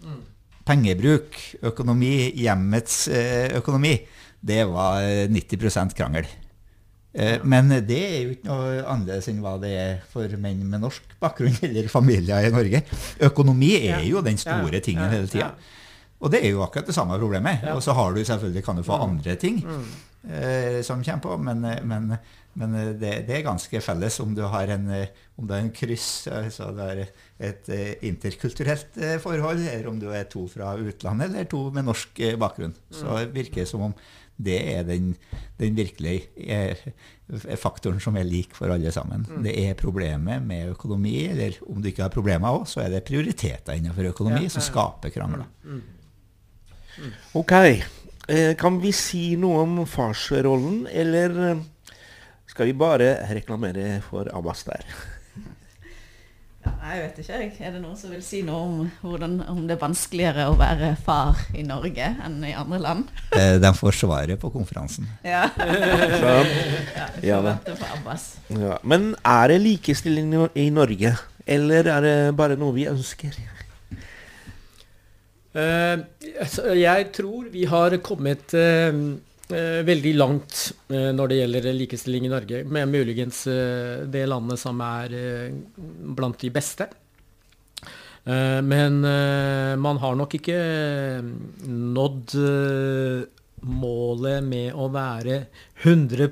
mm. 0.07 0.23
Pengebruk, 0.71 1.35
økonomi, 1.67 2.15
hjemmets 2.39 3.03
eh, 3.11 3.51
økonomi 3.59 3.97
det 4.41 4.63
var 4.69 5.05
90 5.29 5.95
krangel. 5.97 6.29
Eh, 7.13 7.43
men 7.43 7.69
det 7.87 7.99
er 7.99 8.19
jo 8.23 8.35
ikke 8.35 8.47
noe 8.47 8.79
annerledes 8.85 9.27
enn 9.27 9.41
hva 9.43 9.57
det 9.61 9.71
er 9.75 9.99
for 10.13 10.31
menn 10.39 10.63
med 10.69 10.83
norsk 10.85 11.17
bakgrunn 11.21 11.59
eller 11.67 11.91
familier 11.91 12.47
i 12.47 12.53
Norge. 12.53 12.83
Økonomi 13.27 13.75
er 13.81 14.05
jo 14.07 14.23
den 14.25 14.39
store 14.41 14.83
tingen 14.83 15.11
hele 15.11 15.29
tida. 15.31 15.53
Og 16.21 16.29
det 16.29 16.43
er 16.45 16.53
jo 16.53 16.61
akkurat 16.61 16.87
det 16.87 16.95
samme 16.95 17.17
problemet. 17.19 17.65
Og 17.73 17.81
så 17.83 17.95
har 17.97 18.13
du 18.13 18.21
selvfølgelig, 18.23 18.63
kan 18.65 18.77
du 18.77 18.85
få 18.85 18.97
mm. 18.97 19.07
andre 19.09 19.35
ting 19.41 19.57
mm. 19.65 19.89
eh, 20.29 20.77
som 20.85 21.01
kommer 21.03 21.23
på, 21.25 21.37
men, 21.41 21.65
eh, 21.65 21.81
men, 21.81 22.13
men 22.61 22.75
eh, 22.77 22.91
det, 22.93 23.13
det, 23.27 23.39
er 23.39 23.47
ganske 23.47 23.81
felles 23.81 24.19
om 24.21 24.35
du 24.37 24.43
har 24.45 24.69
en, 24.75 24.85
om 25.41 25.53
en 25.57 25.71
kryss, 25.73 26.27
altså 26.29 26.69
det 26.77 26.87
er 26.91 27.03
et 27.49 27.71
interkulturelt 28.05 29.01
forhold, 29.23 29.65
eller 29.65 29.89
om 29.89 29.97
du 29.99 30.11
er 30.13 30.29
to 30.29 30.45
fra 30.51 30.75
utlandet 30.77 31.31
eller 31.31 31.49
to 31.49 31.63
med 31.73 31.89
norsk 31.89 32.21
bakgrunn. 32.37 32.77
Så 32.93 33.17
det 33.17 33.33
virker 33.33 33.63
det 33.63 33.71
som 33.73 33.89
om 33.89 33.97
det 34.43 34.59
er 34.73 34.83
den, 34.87 35.13
den 35.61 35.77
virkelige 35.77 36.75
faktoren 37.59 38.01
som 38.03 38.17
er 38.19 38.27
lik 38.27 38.55
for 38.57 38.73
alle 38.73 38.91
sammen. 38.91 39.23
Mm. 39.29 39.41
Det 39.45 39.55
er 39.63 39.79
problemet 39.79 40.43
med 40.43 40.73
økonomi, 40.73 41.15
eller 41.31 41.57
om 41.67 41.81
du 41.81 41.89
ikke 41.91 42.05
har 42.05 42.13
problemer 42.13 42.51
òg, 42.51 42.67
så 42.69 42.83
er 42.85 42.91
det 42.93 43.05
prioriteter 43.07 43.77
innenfor 43.77 44.11
økonomi 44.11 44.45
ja, 44.47 44.53
som 44.53 44.65
skaper 44.65 45.13
krangler. 45.13 45.47
Mm. 45.63 45.81
Mm. 46.97 47.13
Ok. 47.39 47.55
Eh, 48.27 48.51
kan 48.59 48.81
vi 48.83 48.91
si 48.95 49.35
noe 49.39 49.63
om 49.65 49.79
farsrollen, 49.89 50.83
eller 50.91 51.39
eh, 51.47 51.63
skal 52.51 52.69
vi 52.69 52.77
bare 52.77 53.15
reklamere 53.31 54.01
for 54.05 54.29
Abbas 54.35 54.65
der? 54.67 54.85
Ja, 56.61 56.71
jeg 56.93 57.01
vet 57.01 57.19
ikke. 57.23 57.65
Er 57.65 57.71
det 57.73 57.79
noen 57.81 57.97
som 57.97 58.11
vil 58.13 58.21
si 58.25 58.41
noe 58.45 58.59
om, 58.67 58.81
hvordan, 59.01 59.39
om 59.49 59.61
det 59.65 59.75
er 59.75 59.81
vanskeligere 59.81 60.45
å 60.51 60.57
være 60.59 60.91
far 61.01 61.39
i 61.57 61.63
Norge 61.65 62.09
enn 62.21 62.35
i 62.45 62.53
andre 62.57 62.79
land? 62.83 63.09
Eh, 63.33 63.55
de 63.61 63.71
får 63.77 63.97
svaret 63.97 64.41
på 64.41 64.51
konferansen. 64.53 65.07
Ja. 65.25 65.47
ja, 67.25 67.39
ja, 67.41 68.77
Men 68.83 69.15
er 69.25 69.53
det 69.53 69.61
likestilling 69.63 70.35
i 70.53 70.67
Norge, 70.73 71.15
eller 71.49 71.91
er 71.95 72.05
det 72.05 72.15
bare 72.37 72.59
noe 72.59 72.77
vi 72.77 72.85
ønsker? 72.91 73.33
Uh, 75.51 75.99
jeg 76.77 77.09
tror 77.11 77.49
vi 77.51 77.65
har 77.67 77.97
kommet 78.05 78.53
uh, 78.55 78.95
Eh, 78.95 79.30
veldig 79.51 80.13
langt 80.17 80.63
eh, 80.91 81.11
når 81.15 81.31
det 81.31 81.37
gjelder 81.41 81.67
likestilling 81.75 82.27
i 82.27 82.31
Norge, 82.31 82.63
med 82.65 82.91
muligens 82.91 83.43
eh, 83.51 84.03
det 84.11 84.25
landet 84.29 84.61
som 84.61 84.81
er 84.85 85.15
blant 86.17 86.39
de 86.41 86.51
beste. 86.53 86.89
Men 88.21 88.99
man 89.81 89.97
har 89.97 90.13
nok 90.13 90.35
ikke 90.37 90.57
nådd 91.65 92.35
målet 93.65 94.45
med 94.45 94.77
å 94.77 94.91
være 94.93 95.41
100 95.81 96.29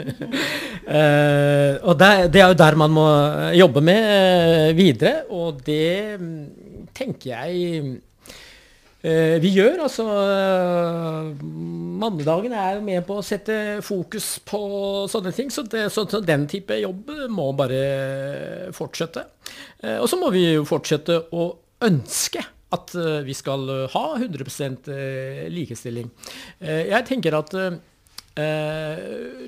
Uh, 0.00 1.76
og 1.90 1.98
det, 2.00 2.08
det, 2.32 2.40
er 2.40 2.46
jo 2.48 2.56
der 2.56 2.76
man 2.80 2.94
må 2.94 3.04
jobbe 3.52 3.82
med 3.84 4.72
videre, 4.78 5.26
og 5.28 5.60
det 5.66 6.16
um, 6.16 6.46
tenker 6.96 7.34
jeg 7.34 8.00
vi 9.00 9.50
gjør. 9.54 9.78
Altså 9.86 10.04
Mannedagen 11.40 12.52
er 12.52 12.74
jo 12.76 12.84
med 12.84 13.04
på 13.08 13.16
å 13.20 13.24
sette 13.24 13.54
fokus 13.84 14.34
på 14.44 14.60
sånne 15.08 15.32
ting, 15.36 15.48
så, 15.52 15.64
det, 15.64 15.86
så, 15.94 16.04
den 16.20 16.44
type 16.50 16.76
jobb 16.76 17.08
må 17.32 17.46
bare 17.56 17.80
fortsette. 18.76 19.24
og 19.96 20.08
så 20.08 20.20
må 20.20 20.28
vi 20.34 20.46
jo 20.50 20.66
fortsette 20.68 21.16
å 21.32 21.48
ønske 21.88 22.44
at 22.76 22.92
vi 23.24 23.34
skal 23.34 23.64
ha 23.94 24.04
100% 24.20 24.92
likestilling. 25.50 26.12
jeg 26.60 27.08
tenker 27.08 27.40
at 27.40 27.56
Eh, 28.38 28.98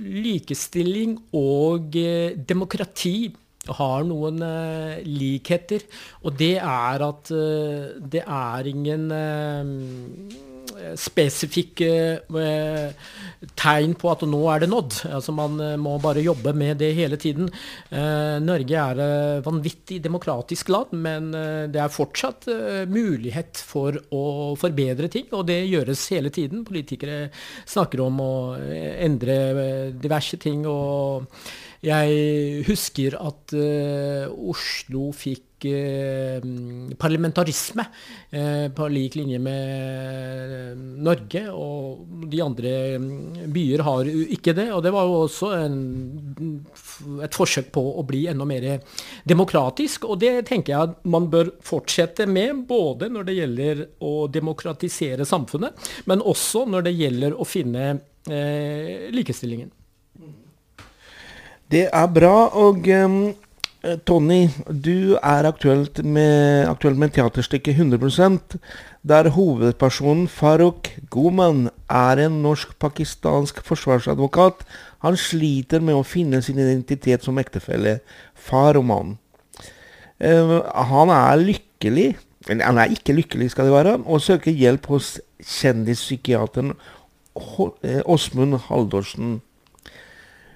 likestilling 0.03 1.15
og 1.38 1.95
eh, 1.97 2.35
demokrati 2.35 3.31
har 3.68 4.07
noen 4.09 4.42
eh, 4.42 5.03
likheter. 5.07 5.85
Og 6.27 6.38
det 6.38 6.57
er 6.59 7.07
at 7.07 7.31
eh, 7.35 7.92
det 8.14 8.25
er 8.27 8.72
ingen 8.72 9.11
eh, 9.14 10.48
spesifikke 10.98 11.90
eh, 12.22 13.09
tegn 13.59 13.94
på 13.98 14.11
at 14.12 14.25
nå 14.29 14.40
er 14.53 14.62
det 14.62 14.70
nådd. 14.72 14.98
Altså 15.12 15.35
Man 15.37 15.59
eh, 15.62 15.77
må 15.81 15.96
bare 16.03 16.25
jobbe 16.25 16.55
med 16.57 16.81
det 16.83 16.92
hele 16.96 17.18
tiden. 17.20 17.51
Eh, 17.90 18.38
Norge 18.42 18.85
er 18.85 19.03
et 19.03 19.46
vanvittig 19.46 20.01
demokratisk 20.05 20.72
land, 20.72 20.94
men 21.03 21.31
det 21.72 21.81
er 21.81 21.92
fortsatt 21.92 22.46
mulighet 22.90 23.61
for 23.66 23.96
å 24.14 24.22
forbedre 24.59 25.09
ting, 25.12 25.29
og 25.33 25.46
det 25.48 25.61
gjøres 25.70 26.05
hele 26.14 26.33
tiden. 26.35 26.64
Politikere 26.66 27.27
snakker 27.68 28.03
om 28.05 28.20
å 28.22 28.33
endre 28.59 29.37
diverse 29.92 30.38
ting. 30.42 30.66
og 30.66 31.29
jeg 31.83 32.62
husker 32.68 33.16
at 33.18 33.55
Oslo 34.53 35.09
fikk 35.16 35.53
eh, 35.64 36.40
parlamentarisme 36.99 37.85
eh, 38.31 38.68
på 38.75 38.88
lik 38.88 39.16
linje 39.16 39.38
med 39.38 40.77
Norge. 41.03 41.45
Og 41.53 42.27
de 42.31 42.42
andre 42.42 42.75
mm, 42.99 43.51
byer 43.53 43.85
har 43.87 44.11
ikke 44.37 44.55
det. 44.57 44.68
Og 44.73 44.83
det 44.85 44.92
var 44.95 45.09
jo 45.09 45.18
også 45.27 45.53
en, 45.59 45.81
et 47.23 47.35
forsøk 47.35 47.73
på 47.75 47.85
å 47.99 48.07
bli 48.09 48.27
enda 48.31 48.47
mer 48.49 48.68
demokratisk. 49.29 50.07
Og 50.09 50.21
det 50.23 50.35
tenker 50.51 50.75
jeg 50.75 50.90
at 50.90 50.97
man 51.05 51.29
bør 51.33 51.55
fortsette 51.64 52.27
med, 52.31 52.64
både 52.68 53.11
når 53.12 53.29
det 53.29 53.38
gjelder 53.38 53.85
å 54.07 54.14
demokratisere 54.33 55.29
samfunnet, 55.29 55.92
men 56.07 56.23
også 56.23 56.66
når 56.71 56.88
det 56.88 56.97
gjelder 56.99 57.38
å 57.38 57.49
finne 57.49 57.95
likestillingen. 58.23 59.73
Det 61.73 61.87
er 61.89 62.09
bra. 62.13 62.51
og 62.53 62.85
um, 62.85 63.33
Tony, 64.07 64.43
du 64.69 65.17
er 65.17 65.47
aktuelt 65.49 66.05
med, 66.05 66.67
aktuelt 66.69 66.99
med 67.01 67.15
teaterstykket 67.17 67.79
100% 67.81 68.59
der 69.09 69.31
hovedpersonen 69.33 70.29
Farouk 70.29 70.91
Goman 71.11 71.71
er 71.89 72.21
en 72.27 72.43
norsk-pakistansk 72.45 73.63
forsvarsadvokat. 73.65 74.67
Han 75.03 75.17
sliter 75.17 75.81
med 75.81 75.97
å 75.97 76.05
finne 76.05 76.43
sin 76.45 76.61
identitet 76.61 77.25
som 77.25 77.41
ektefelle, 77.41 78.01
far 78.35 78.77
og 78.77 78.85
mann. 78.91 79.15
Uh, 80.21 80.61
han 80.93 81.11
er 81.11 81.41
lykkelig, 81.41 82.11
eller 82.51 82.69
han 82.69 82.83
er 82.83 82.93
ikke 82.93 83.17
lykkelig, 83.17 83.49
skal 83.55 83.71
det 83.71 83.75
være, 83.79 83.97
og 84.05 84.21
søker 84.21 84.53
hjelp 84.53 84.91
hos 84.93 85.17
kjendispsykiateren 85.41 86.77
eh, 86.77 88.05
Åsmund 88.05 88.61
Haldorsen. 88.69 89.41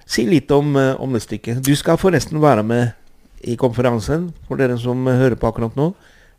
Si 0.07 0.23
litt 0.27 0.51
om, 0.55 0.75
om 0.75 1.15
det 1.15 1.23
stykket. 1.25 1.59
Du 1.65 1.73
skal 1.75 1.99
forresten 1.99 2.39
være 2.39 2.63
med 2.63 2.95
i 3.43 3.57
konferansen, 3.59 4.31
for 4.47 4.59
dere 4.59 4.77
som 4.79 5.03
hører 5.05 5.35
på 5.39 5.49
akkurat 5.49 5.75
nå, 5.77 5.91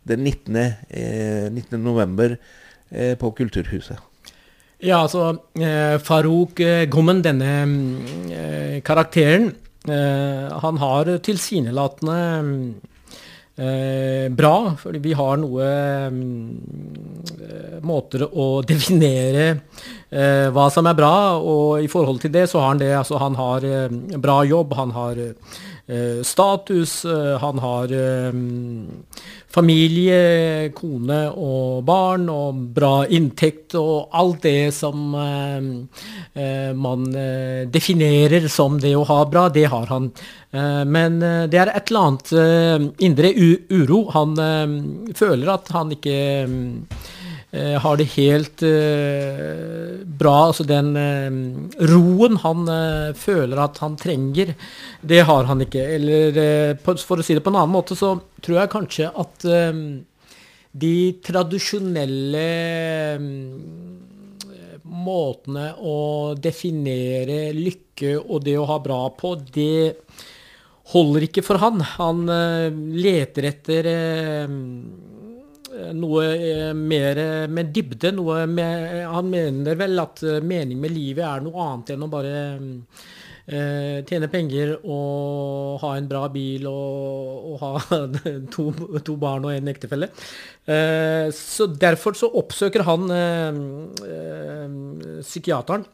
den 0.09 0.24
19. 0.24 0.57
Eh, 0.88 1.48
19. 1.52 1.78
november 1.83 2.37
eh, 2.90 3.14
på 3.20 3.31
Kulturhuset. 3.37 4.00
Ja, 4.78 5.02
altså 5.02 5.33
eh, 5.59 5.98
Farouk 6.02 6.61
eh, 6.62 6.87
Gommen, 6.90 7.22
denne 7.24 7.50
eh, 8.31 8.78
karakteren, 8.87 9.50
eh, 9.88 10.46
han 10.62 10.78
har 10.78 11.11
tilsynelatende 11.26 12.18
bra, 13.59 14.53
fordi 14.79 15.01
vi 15.03 15.12
har 15.18 15.40
noe 15.42 15.68
måter 17.83 18.23
å 18.29 18.47
definere 18.68 19.49
hva 20.55 20.68
som 20.71 20.87
er 20.87 20.94
bra, 20.97 21.14
og 21.42 21.83
i 21.83 21.88
forhold 21.90 22.23
til 22.23 22.33
det 22.33 22.47
så 22.49 22.62
har 22.62 22.71
han 22.71 22.83
det. 22.85 22.92
Altså 23.01 23.18
han 23.18 23.35
har 23.37 23.66
bra 24.23 24.38
jobb, 24.47 24.77
han 24.79 24.94
har 24.94 25.18
Eh, 25.88 26.23
status. 26.23 27.05
Eh, 27.05 27.38
han 27.38 27.59
har 27.59 27.92
eh, 27.92 28.33
familie, 29.52 30.70
kone 30.76 31.20
og 31.32 31.84
barn 31.88 32.26
og 32.32 32.58
bra 32.76 33.06
inntekt 33.08 33.74
og 33.78 34.11
alt 34.12 34.42
det 34.44 34.74
som 34.76 35.14
man 36.78 37.06
definerer 37.72 38.48
som 38.52 38.76
det 38.82 38.92
å 38.96 39.06
ha 39.08 39.22
bra, 39.30 39.46
det 39.48 39.64
har 39.72 39.88
han. 39.88 40.11
Men 40.87 41.18
det 41.20 41.58
er 41.58 41.72
et 41.72 41.90
eller 41.90 42.11
annet 42.11 43.00
indre 43.08 43.32
uro. 43.72 44.02
Han 44.14 44.37
føler 45.16 45.54
at 45.54 45.72
han 45.74 45.96
ikke 45.96 46.18
Eh, 46.18 47.17
har 47.56 47.96
det 47.96 48.04
helt 48.12 48.62
eh, 48.62 50.04
bra. 50.04 50.34
Altså 50.50 50.66
den 50.68 50.90
eh, 51.00 51.38
roen 51.88 52.37
han 52.42 52.68
eh, 52.68 53.14
føler 53.16 53.62
at 53.62 53.80
han 53.80 53.96
trenger, 53.96 54.52
det 55.00 55.22
har 55.24 55.48
han 55.48 55.64
ikke. 55.64 55.87
Eller 55.96 56.76
for 56.84 57.16
å 57.16 57.24
si 57.24 57.38
det 57.38 57.44
på 57.44 57.52
en 57.54 57.61
annen 57.62 57.72
måte, 57.72 57.96
så 57.96 58.18
tror 58.44 58.61
jeg 58.61 58.72
kanskje 58.74 59.08
at 59.24 59.48
de 60.78 60.96
tradisjonelle 61.24 62.48
måtene 64.88 65.70
å 65.80 65.98
definere 66.37 67.48
lykke 67.56 68.18
og 68.20 68.44
det 68.44 68.58
å 68.61 68.68
ha 68.68 68.76
bra 68.84 69.00
på, 69.16 69.32
det 69.56 69.96
holder 70.92 71.26
ikke 71.28 71.44
for 71.44 71.61
han. 71.64 71.80
Han 71.96 72.24
leter 72.92 73.48
etter 73.48 73.88
noe 75.97 76.27
eh, 76.35 76.73
mer 76.75 77.21
med 77.53 77.73
dybde. 77.75 78.12
Noe 78.17 78.45
med, 78.51 79.05
han 79.09 79.31
mener 79.31 79.79
vel 79.79 80.03
at 80.03 80.23
eh, 80.27 80.43
mening 80.45 80.81
med 80.83 80.95
livet 80.95 81.27
er 81.27 81.45
noe 81.45 81.64
annet 81.64 81.95
enn 81.95 82.07
å 82.07 82.11
bare 82.12 82.35
eh, 83.49 84.01
tjene 84.09 84.31
penger 84.33 84.75
og 84.83 85.79
ha 85.83 85.93
en 85.97 86.09
bra 86.11 86.25
bil 86.33 86.67
og, 86.71 87.53
og 87.53 87.62
ha 87.62 88.01
to, 88.55 88.71
to, 89.05 89.19
barn 89.21 89.49
og 89.49 89.55
en 89.55 89.71
ektefelle. 89.73 90.11
Eh, 90.69 91.29
så 91.35 91.69
derfor 91.73 92.19
så 92.19 92.31
oppsøker 92.43 92.87
han 92.88 93.14
eh, 93.14 93.62
eh, 94.09 94.75
psykiateren 95.23 95.87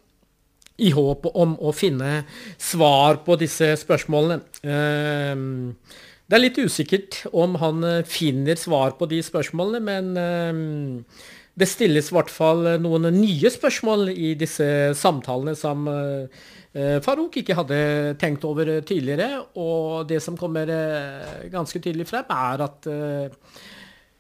i 0.83 0.91
håp 0.91 1.29
om 1.39 1.55
å 1.63 1.71
finne 1.71 2.25
svar 2.59 3.23
på 3.27 3.37
disse 3.39 3.75
spørsmålene. 3.79 4.41
Eh, 4.67 6.11
det 6.25 6.39
er 6.39 6.45
litt 6.47 6.59
usikkert 6.59 7.21
om 7.37 7.59
han 7.61 7.85
eh, 7.85 8.05
finner 8.09 8.57
svar 8.57 8.97
på 8.99 9.09
de 9.11 9.21
spørsmålene, 9.25 9.81
men 9.85 10.15
eh, 10.17 11.33
det 11.55 11.69
stilles 11.71 12.09
i 12.11 12.17
hvert 12.17 12.33
fall 12.33 12.65
noen 12.83 13.11
nye 13.15 13.51
spørsmål 13.53 14.09
i 14.11 14.33
disse 14.39 14.67
samtalene 14.99 15.55
som 15.59 15.87
eh, 15.91 16.99
Farouk 17.05 17.37
ikke 17.39 17.55
hadde 17.55 17.77
tenkt 18.19 18.43
over 18.49 18.73
tidligere. 18.83 19.45
Og 19.63 20.09
det 20.11 20.19
som 20.25 20.35
kommer 20.35 20.67
ganske 21.53 21.79
tydelig 21.79 22.09
frem, 22.11 22.27
er 22.35 22.65
at 22.67 22.89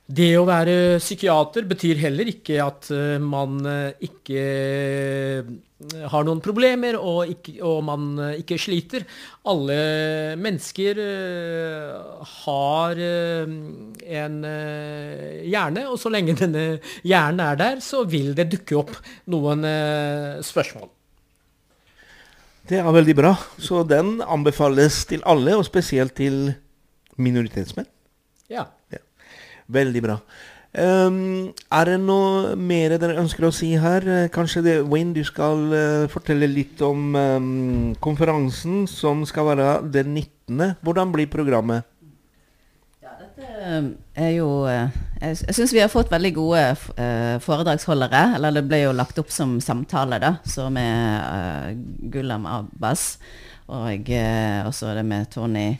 det 0.04 0.34
å 0.36 0.44
være 0.44 0.98
psykiater 1.00 1.64
betyr 1.68 2.02
heller 2.02 2.28
ikke 2.28 2.58
at 2.60 2.90
man 3.24 3.62
ikke 4.04 4.42
har 6.12 6.24
noen 6.26 6.40
problemer 6.44 6.96
og, 6.98 7.30
ikke, 7.32 7.54
og, 7.64 7.78
man 7.84 8.10
eh, 8.22 8.40
ikke 8.42 8.58
sliter. 8.60 9.04
Alle 9.50 9.78
mennesker 10.40 11.00
har 12.30 13.00
en 13.04 14.36
hjerne, 14.44 15.86
og 15.90 15.98
så 16.00 16.12
lenge 16.12 16.36
denne 16.38 16.66
hjernen 17.04 17.44
er 17.44 17.60
der, 17.60 17.80
så 17.84 18.04
vil 18.08 18.32
det 18.36 18.50
dukke 18.54 18.78
opp 18.80 18.94
noen 19.32 19.64
spørsmål. 20.44 20.88
Det 22.64 22.80
er 22.80 22.94
veldig 22.96 23.16
bra. 23.18 23.34
Så 23.60 23.82
den 23.84 24.22
anbefales 24.24 25.02
til 25.10 25.24
alle, 25.28 25.56
og 25.58 25.66
spesielt 25.68 26.14
til 26.16 26.54
minoritetsmenn. 27.20 27.88
Ja. 28.52 28.64
Veldig 29.72 30.02
bra. 30.04 30.18
Um, 30.74 31.52
er 31.70 31.86
det 31.86 32.00
noe 32.02 32.56
mer 32.58 32.96
dere 32.98 33.20
ønsker 33.22 33.46
å 33.46 33.52
si 33.54 33.68
her? 33.78 34.02
Eh, 34.10 34.30
kanskje 34.34 34.62
det, 34.64 34.72
Wayne, 34.90 35.14
du 35.14 35.22
skal 35.22 35.68
uh, 35.70 36.06
fortelle 36.10 36.48
litt 36.50 36.82
om 36.82 37.14
um, 37.14 37.92
konferansen 38.02 38.82
som 38.90 39.22
skal 39.28 39.52
være 39.52 39.68
den 39.94 40.16
19. 40.18 40.74
Hvordan 40.82 41.14
blir 41.14 41.30
programmet? 41.30 41.86
Ja, 42.98 43.14
dette 43.20 43.70
er 44.18 44.32
jo 44.34 44.64
eh, 44.66 44.90
Jeg, 45.20 45.44
jeg 45.46 45.56
syns 45.60 45.76
vi 45.76 45.84
har 45.84 45.94
fått 45.94 46.10
veldig 46.10 46.34
gode 46.40 46.66
uh, 46.74 47.38
foredragsholdere. 47.46 48.26
Eller 48.34 48.58
det 48.58 48.66
ble 48.66 48.82
jo 48.88 48.98
lagt 48.98 49.22
opp 49.22 49.30
som 49.30 49.60
samtale, 49.62 50.18
da. 50.18 50.40
Så 50.42 50.66
med 50.74 51.86
Gulam 52.10 52.50
Abbas 52.50 53.12
og 53.70 54.10
uh, 54.10 54.66
også 54.66 54.90
det 54.98 55.06
med 55.06 55.30
Tony 55.30 55.70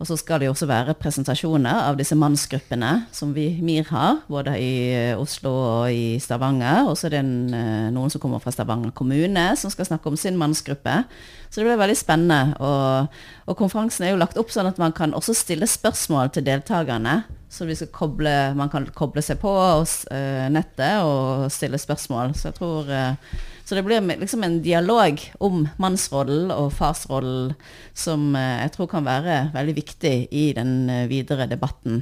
og 0.00 0.08
så 0.08 0.16
skal 0.16 0.40
det 0.40 0.46
jo 0.48 0.54
også 0.54 0.64
være 0.64 0.94
presentasjoner 0.96 1.82
av 1.84 1.98
disse 1.98 2.16
mannsgruppene 2.16 3.02
som 3.12 3.34
vi 3.36 3.50
MIR 3.60 3.90
har, 3.92 4.22
både 4.32 4.54
i 4.56 4.70
eh, 4.96 5.18
Oslo 5.20 5.52
og 5.52 5.92
i 5.92 6.14
Stavanger. 6.24 6.88
Og 6.88 6.96
så 6.96 7.10
er 7.10 7.14
det 7.14 7.20
en, 7.20 7.34
eh, 7.52 7.90
noen 7.92 8.08
som 8.12 8.22
kommer 8.22 8.40
fra 8.40 8.52
Stavanger 8.54 8.94
kommune, 8.96 9.44
som 9.60 9.72
skal 9.72 9.90
snakke 9.90 10.08
om 10.08 10.16
sin 10.16 10.40
mannsgruppe. 10.40 11.02
Så 11.50 11.60
det 11.60 11.68
blir 11.68 11.82
veldig 11.82 11.98
spennende. 12.00 12.56
Og, 12.64 13.20
og, 13.44 13.58
konferansen 13.60 14.06
er 14.06 14.14
jo 14.14 14.22
lagt 14.22 14.40
opp 14.40 14.54
sånn 14.54 14.70
at 14.70 14.80
man 14.80 14.96
kan 14.96 15.12
også 15.12 15.36
stille 15.36 15.68
spørsmål 15.68 16.32
til 16.32 16.48
deltakerne. 16.48 17.20
Så 17.50 17.66
koble, 17.90 18.54
man 18.54 18.70
kan 18.70 18.86
koble 18.94 19.22
seg 19.26 19.40
på 19.42 19.50
uh, 19.50 20.46
nettet 20.54 21.02
og 21.02 21.48
stille 21.50 21.80
spørsmål. 21.82 22.36
Så 22.38 22.52
jeg 22.52 22.58
tror 22.60 22.86
uh, 22.86 23.40
så 23.70 23.76
det 23.78 23.84
blir 23.86 24.02
liksom 24.02 24.42
en 24.42 24.56
dialog 24.64 25.20
om 25.38 25.60
mannsrollen 25.78 26.48
og 26.50 26.72
farsrollen 26.74 27.52
som 27.94 28.32
eh, 28.34 28.64
jeg 28.64 28.72
tror 28.74 28.88
kan 28.90 29.06
være 29.06 29.36
veldig 29.54 29.74
viktig 29.76 30.14
i 30.34 30.48
den 30.56 30.72
eh, 30.90 31.04
videre 31.06 31.46
debatten. 31.46 32.00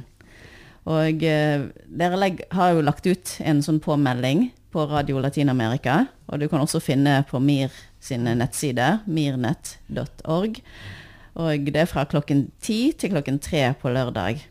Og 0.89 1.21
eh, 1.21 1.67
dere 1.85 2.31
har 2.57 2.73
jo 2.73 2.81
lagt 2.81 3.05
ut 3.05 3.35
en 3.45 3.61
sånn 3.61 3.77
påmelding 3.85 4.47
på 4.73 4.87
Radio 4.89 5.21
Latin-Amerika. 5.21 6.07
Og 6.33 6.41
du 6.41 6.47
kan 6.49 6.65
også 6.65 6.81
finne 6.81 7.19
på 7.29 7.37
MIR 7.37 7.77
sine 8.01 8.33
nettsider, 8.41 9.03
mirnett.org. 9.05 10.57
Og 11.37 11.69
det 11.69 11.83
er 11.83 11.93
fra 11.93 12.09
klokken 12.09 12.47
ti 12.65 12.79
til 12.97 13.13
klokken 13.13 13.37
tre 13.45 13.67
på 13.77 13.93
lørdag. 13.93 14.41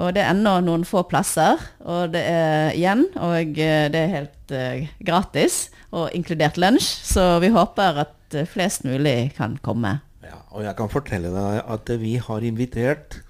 Og 0.00 0.14
det 0.16 0.22
er 0.22 0.30
ennå 0.32 0.54
noen 0.64 0.86
få 0.88 1.02
plasser, 1.04 1.60
og 1.84 2.14
det 2.14 2.22
er 2.24 2.72
igjen, 2.72 3.04
og 3.20 3.58
det 3.58 3.98
er 3.98 4.14
helt 4.14 4.54
uh, 4.56 4.86
gratis 5.04 5.66
og 5.92 6.14
inkludert 6.16 6.56
lunsj. 6.60 6.88
Så 7.04 7.26
vi 7.44 7.52
håper 7.52 8.00
at 8.06 8.38
eh, 8.38 8.48
flest 8.48 8.86
mulig 8.88 9.34
kan 9.36 9.58
komme. 9.64 9.98
Ja, 10.24 10.40
og 10.54 10.64
jeg 10.64 10.76
kan 10.78 10.88
fortelle 10.92 11.32
deg 11.34 11.60
at 11.76 11.92
vi 12.00 12.16
har 12.22 12.46
invitert 12.48 13.20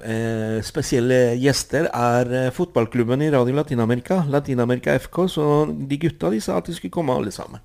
eh, 0.00 0.62
spesielle 0.64 1.34
gjester. 1.40 1.88
er 1.90 2.32
eh, 2.32 2.52
fotballklubben 2.54 3.22
i 3.22 3.30
Radio 3.34 3.54
Latin-Amerika, 3.58 4.22
Latin-Amerika 4.28 4.94
FK. 4.98 5.26
Så 5.28 5.44
de 5.88 5.98
gutta 5.98 6.30
de 6.30 6.40
sa 6.40 6.58
at 6.58 6.66
de 6.66 6.74
skulle 6.74 6.94
komme 6.94 7.14
alle 7.14 7.34
sammen. 7.34 7.60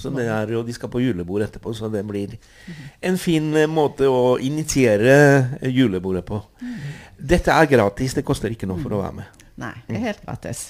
Så 0.00 0.10
det 0.14 0.26
er, 0.32 0.54
og 0.56 0.66
De 0.66 0.72
skal 0.72 0.88
på 0.88 1.02
julebord 1.02 1.42
etterpå, 1.44 1.74
så 1.76 1.90
det 1.92 2.00
blir 2.08 2.36
en 3.04 3.18
fin 3.20 3.50
eh, 3.56 3.68
måte 3.68 4.08
å 4.08 4.38
initiere 4.40 5.16
eh, 5.60 5.68
julebordet 5.68 6.24
på. 6.24 6.40
Dette 7.20 7.52
er 7.54 7.68
gratis, 7.70 8.16
det 8.16 8.24
koster 8.26 8.52
ikke 8.52 8.68
noe 8.70 8.80
for 8.82 8.96
å 8.96 9.02
være 9.02 9.18
med. 9.20 9.40
Nei, 9.60 9.74
det 9.88 9.98
er 9.98 10.06
helt 10.10 10.22
gratis. 10.24 10.68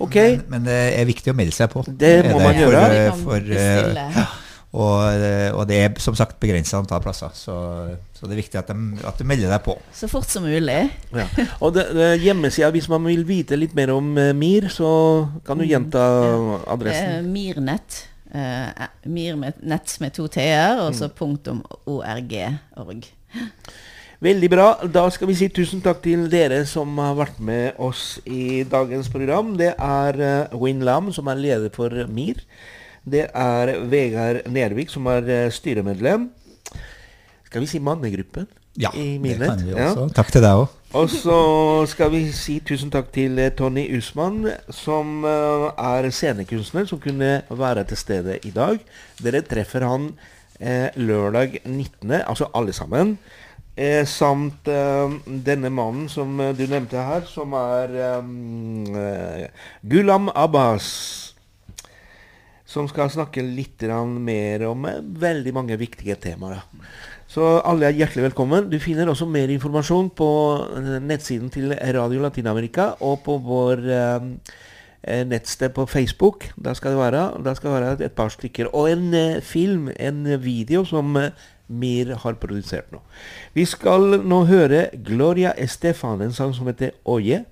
Okay. 0.00 0.38
Men, 0.38 0.46
men, 0.48 0.70
det 0.70 0.78
er 0.96 1.08
viktig 1.08 1.32
å 1.32 1.36
melde 1.36 1.54
seg 1.56 1.68
på. 1.72 1.82
Det 1.86 2.14
må 2.30 2.38
man 2.40 2.56
gjøre. 2.56 2.82
For, 3.18 3.44
for, 3.44 3.50
ja. 3.52 4.24
og, 4.72 5.24
og, 5.58 5.62
det 5.68 5.80
er 5.84 5.98
som 6.02 6.16
sagt 6.18 6.38
begrensa 6.42 6.80
antall 6.80 7.02
plasser. 7.04 7.34
Så, 7.36 7.56
så, 8.16 8.24
det 8.24 8.36
er 8.36 8.40
viktig 8.40 8.60
at, 8.62 8.72
de, 8.72 9.02
at, 9.02 9.18
du 9.18 9.28
melder 9.28 9.52
deg 9.52 9.64
på. 9.66 9.76
Så 9.96 10.08
fort 10.10 10.30
som 10.32 10.46
mulig. 10.46 10.80
Ja. 11.12 11.26
Og 11.64 11.74
det, 11.76 11.88
det 11.98 12.08
hjemmesida, 12.24 12.72
hvis 12.74 12.88
man 12.92 13.04
vil 13.10 13.26
vite 13.28 13.58
litt 13.58 13.76
mer 13.78 13.94
om 13.94 14.14
uh, 14.18 14.30
MIR, 14.36 14.70
så 14.72 14.92
kan 15.46 15.60
du 15.60 15.68
gjenta 15.68 16.06
mm. 16.32 16.50
adressen. 16.76 17.20
Uh, 17.20 17.30
Mirnett. 17.34 18.02
Uh, 18.32 18.86
mir 19.12 19.36
med 19.36 19.58
nett 19.68 19.92
med 20.00 20.14
to 20.16 20.24
t-er, 20.32 20.78
og 20.80 20.94
så 20.96 21.10
mm. 21.10 21.16
punktum 21.18 21.64
org. 21.90 22.38
Veldig 24.22 24.48
bra. 24.52 24.66
Da 24.86 25.02
skal 25.10 25.26
vi 25.32 25.34
si 25.34 25.48
tusen 25.50 25.80
takk 25.82 25.98
til 26.04 26.28
dere 26.30 26.60
som 26.70 26.94
har 27.02 27.16
vært 27.18 27.40
med 27.42 27.78
oss 27.82 28.20
i 28.22 28.62
dagens 28.70 29.08
program. 29.10 29.56
Det 29.58 29.72
er 29.74 30.18
uh, 30.22 30.54
Win 30.62 30.84
Lam, 30.86 31.08
som 31.10 31.26
er 31.32 31.40
leder 31.40 31.72
for 31.74 31.90
MIR. 32.06 32.38
Det 33.02 33.24
er 33.26 33.72
Vegard 33.90 34.46
Nervik, 34.46 34.94
som 34.94 35.10
er 35.10 35.26
uh, 35.26 35.48
styremedlem. 35.50 36.28
Skal 37.50 37.66
vi 37.66 37.72
si 37.72 37.82
mannegruppen? 37.82 38.46
Ja, 38.78 38.94
det 38.94 39.34
kan 39.42 39.66
vi 39.66 39.74
også. 39.74 40.06
Ja. 40.06 40.14
Takk 40.14 40.30
til 40.30 40.46
deg 40.46 40.62
òg. 40.62 40.78
Og 41.02 41.10
så 41.10 41.42
skal 41.90 42.14
vi 42.14 42.22
si 42.36 42.60
tusen 42.62 42.94
takk 42.94 43.10
til 43.10 43.42
uh, 43.42 43.50
Tony 43.58 43.88
Usman, 43.98 44.44
som 44.70 45.26
er 45.26 46.12
scenekunstner, 46.14 46.86
som 46.86 47.02
kunne 47.02 47.40
være 47.50 47.88
til 47.90 48.04
stede 48.06 48.38
i 48.46 48.54
dag. 48.54 48.78
Dere 49.18 49.42
treffer 49.42 49.90
han 49.90 50.12
lørdag 50.94 51.64
19., 51.66 52.20
altså 52.22 52.46
alle 52.54 52.70
sammen. 52.70 53.16
Eh, 53.74 54.04
samt 54.04 54.68
eh, 54.68 55.12
denne 55.24 55.70
mannen 55.72 56.04
som 56.12 56.36
eh, 56.44 56.50
du 56.52 56.66
nevnte 56.68 57.00
her, 57.00 57.22
som 57.24 57.54
er 57.56 57.94
eh, 57.96 59.46
Gulam 59.88 60.28
Abbas. 60.28 60.88
Som 62.68 62.88
skal 62.88 63.08
snakke 63.12 63.40
litt 63.44 63.80
mer 64.20 64.66
om 64.68 64.84
eh, 64.84 65.00
veldig 65.00 65.54
mange 65.56 65.78
viktige 65.80 66.18
temaer. 66.20 66.60
Så 67.24 67.62
alle 67.64 67.88
er 67.88 67.96
hjertelig 67.96 68.26
velkommen. 68.26 68.68
Du 68.68 68.76
finner 68.76 69.08
også 69.08 69.24
mer 69.24 69.48
informasjon 69.48 70.12
på 70.20 70.28
eh, 70.76 70.98
nettsiden 71.00 71.48
til 71.48 71.72
Radio 71.72 72.20
Latin-Amerika 72.20 72.98
og 73.00 73.24
på 73.24 73.38
vår 73.40 73.88
nettsted 75.02 75.72
på 75.74 75.82
Facebook. 75.90 76.44
Der 76.62 76.76
skal 76.78 76.92
det 76.92 77.00
være, 77.00 77.22
der 77.42 77.56
skal 77.58 77.72
det 77.72 77.80
være 77.80 78.04
et 78.04 78.12
par 78.12 78.28
stykker. 78.30 78.68
Og 78.76 78.92
en 78.92 79.40
film, 79.42 79.88
en 79.98 80.28
video, 80.44 80.84
som 80.84 81.16
Mir 81.68 82.16
har 82.16 82.34
produsert 82.34 82.92
nå. 82.92 83.00
Vi 83.54 83.64
skal 83.64 84.20
Gloria 85.04 85.52
Estefan, 85.56 86.22
en 86.22 86.32
sang 86.32 86.54
som 86.54 86.68
Oye, 87.04 87.44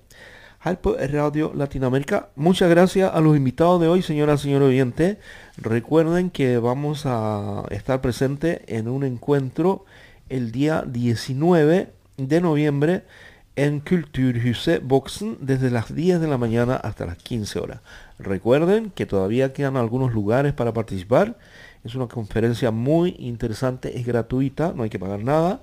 på 0.81 0.95
Radio 1.13 1.51
Latinoamérica. 1.55 2.29
Muchas 2.35 2.69
gracias 2.69 3.11
a 3.13 3.19
los 3.19 3.35
invitados 3.35 3.81
de 3.81 3.87
hoy, 3.87 4.01
señora, 4.03 4.37
señor 4.37 4.61
oyente. 4.61 5.17
Recuerden 5.57 6.29
que 6.29 6.59
vamos 6.59 7.03
a 7.05 7.63
estar 7.71 8.01
presentes 8.01 8.61
en 8.67 8.87
un 8.87 9.03
encuentro 9.03 9.85
el 10.29 10.51
día 10.51 10.83
19 10.85 11.89
de 12.17 12.41
noviembre 12.41 13.03
en 13.55 13.79
Kulturhuset 13.79 14.81
Boxen 14.83 15.37
desde 15.41 15.71
las 15.71 15.93
10 15.93 16.21
de 16.21 16.27
la 16.27 16.37
mañana 16.37 16.75
hasta 16.75 17.05
las 17.05 17.17
15 17.17 17.59
horas. 17.59 17.81
Recuerden 18.19 18.91
que 18.91 19.05
todavía 19.05 19.53
quedan 19.53 19.77
algunos 19.77 20.13
lugares 20.13 20.53
para 20.53 20.73
participar 20.73 21.37
es 21.83 21.95
una 21.95 22.07
conferencia 22.07 22.71
muy 22.71 23.15
interesante, 23.19 23.97
es 23.97 24.05
gratuita, 24.05 24.73
no 24.75 24.83
hay 24.83 24.89
que 24.89 24.99
pagar 24.99 25.23
nada. 25.23 25.61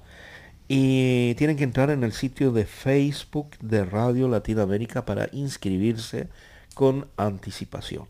Y 0.68 1.34
tienen 1.36 1.56
que 1.56 1.64
entrar 1.64 1.90
en 1.90 2.04
el 2.04 2.12
sitio 2.12 2.52
de 2.52 2.66
Facebook 2.66 3.50
de 3.60 3.84
Radio 3.84 4.28
Latinoamérica 4.28 5.06
para 5.06 5.28
inscribirse 5.32 6.28
con 6.74 7.08
anticipación. 7.16 8.06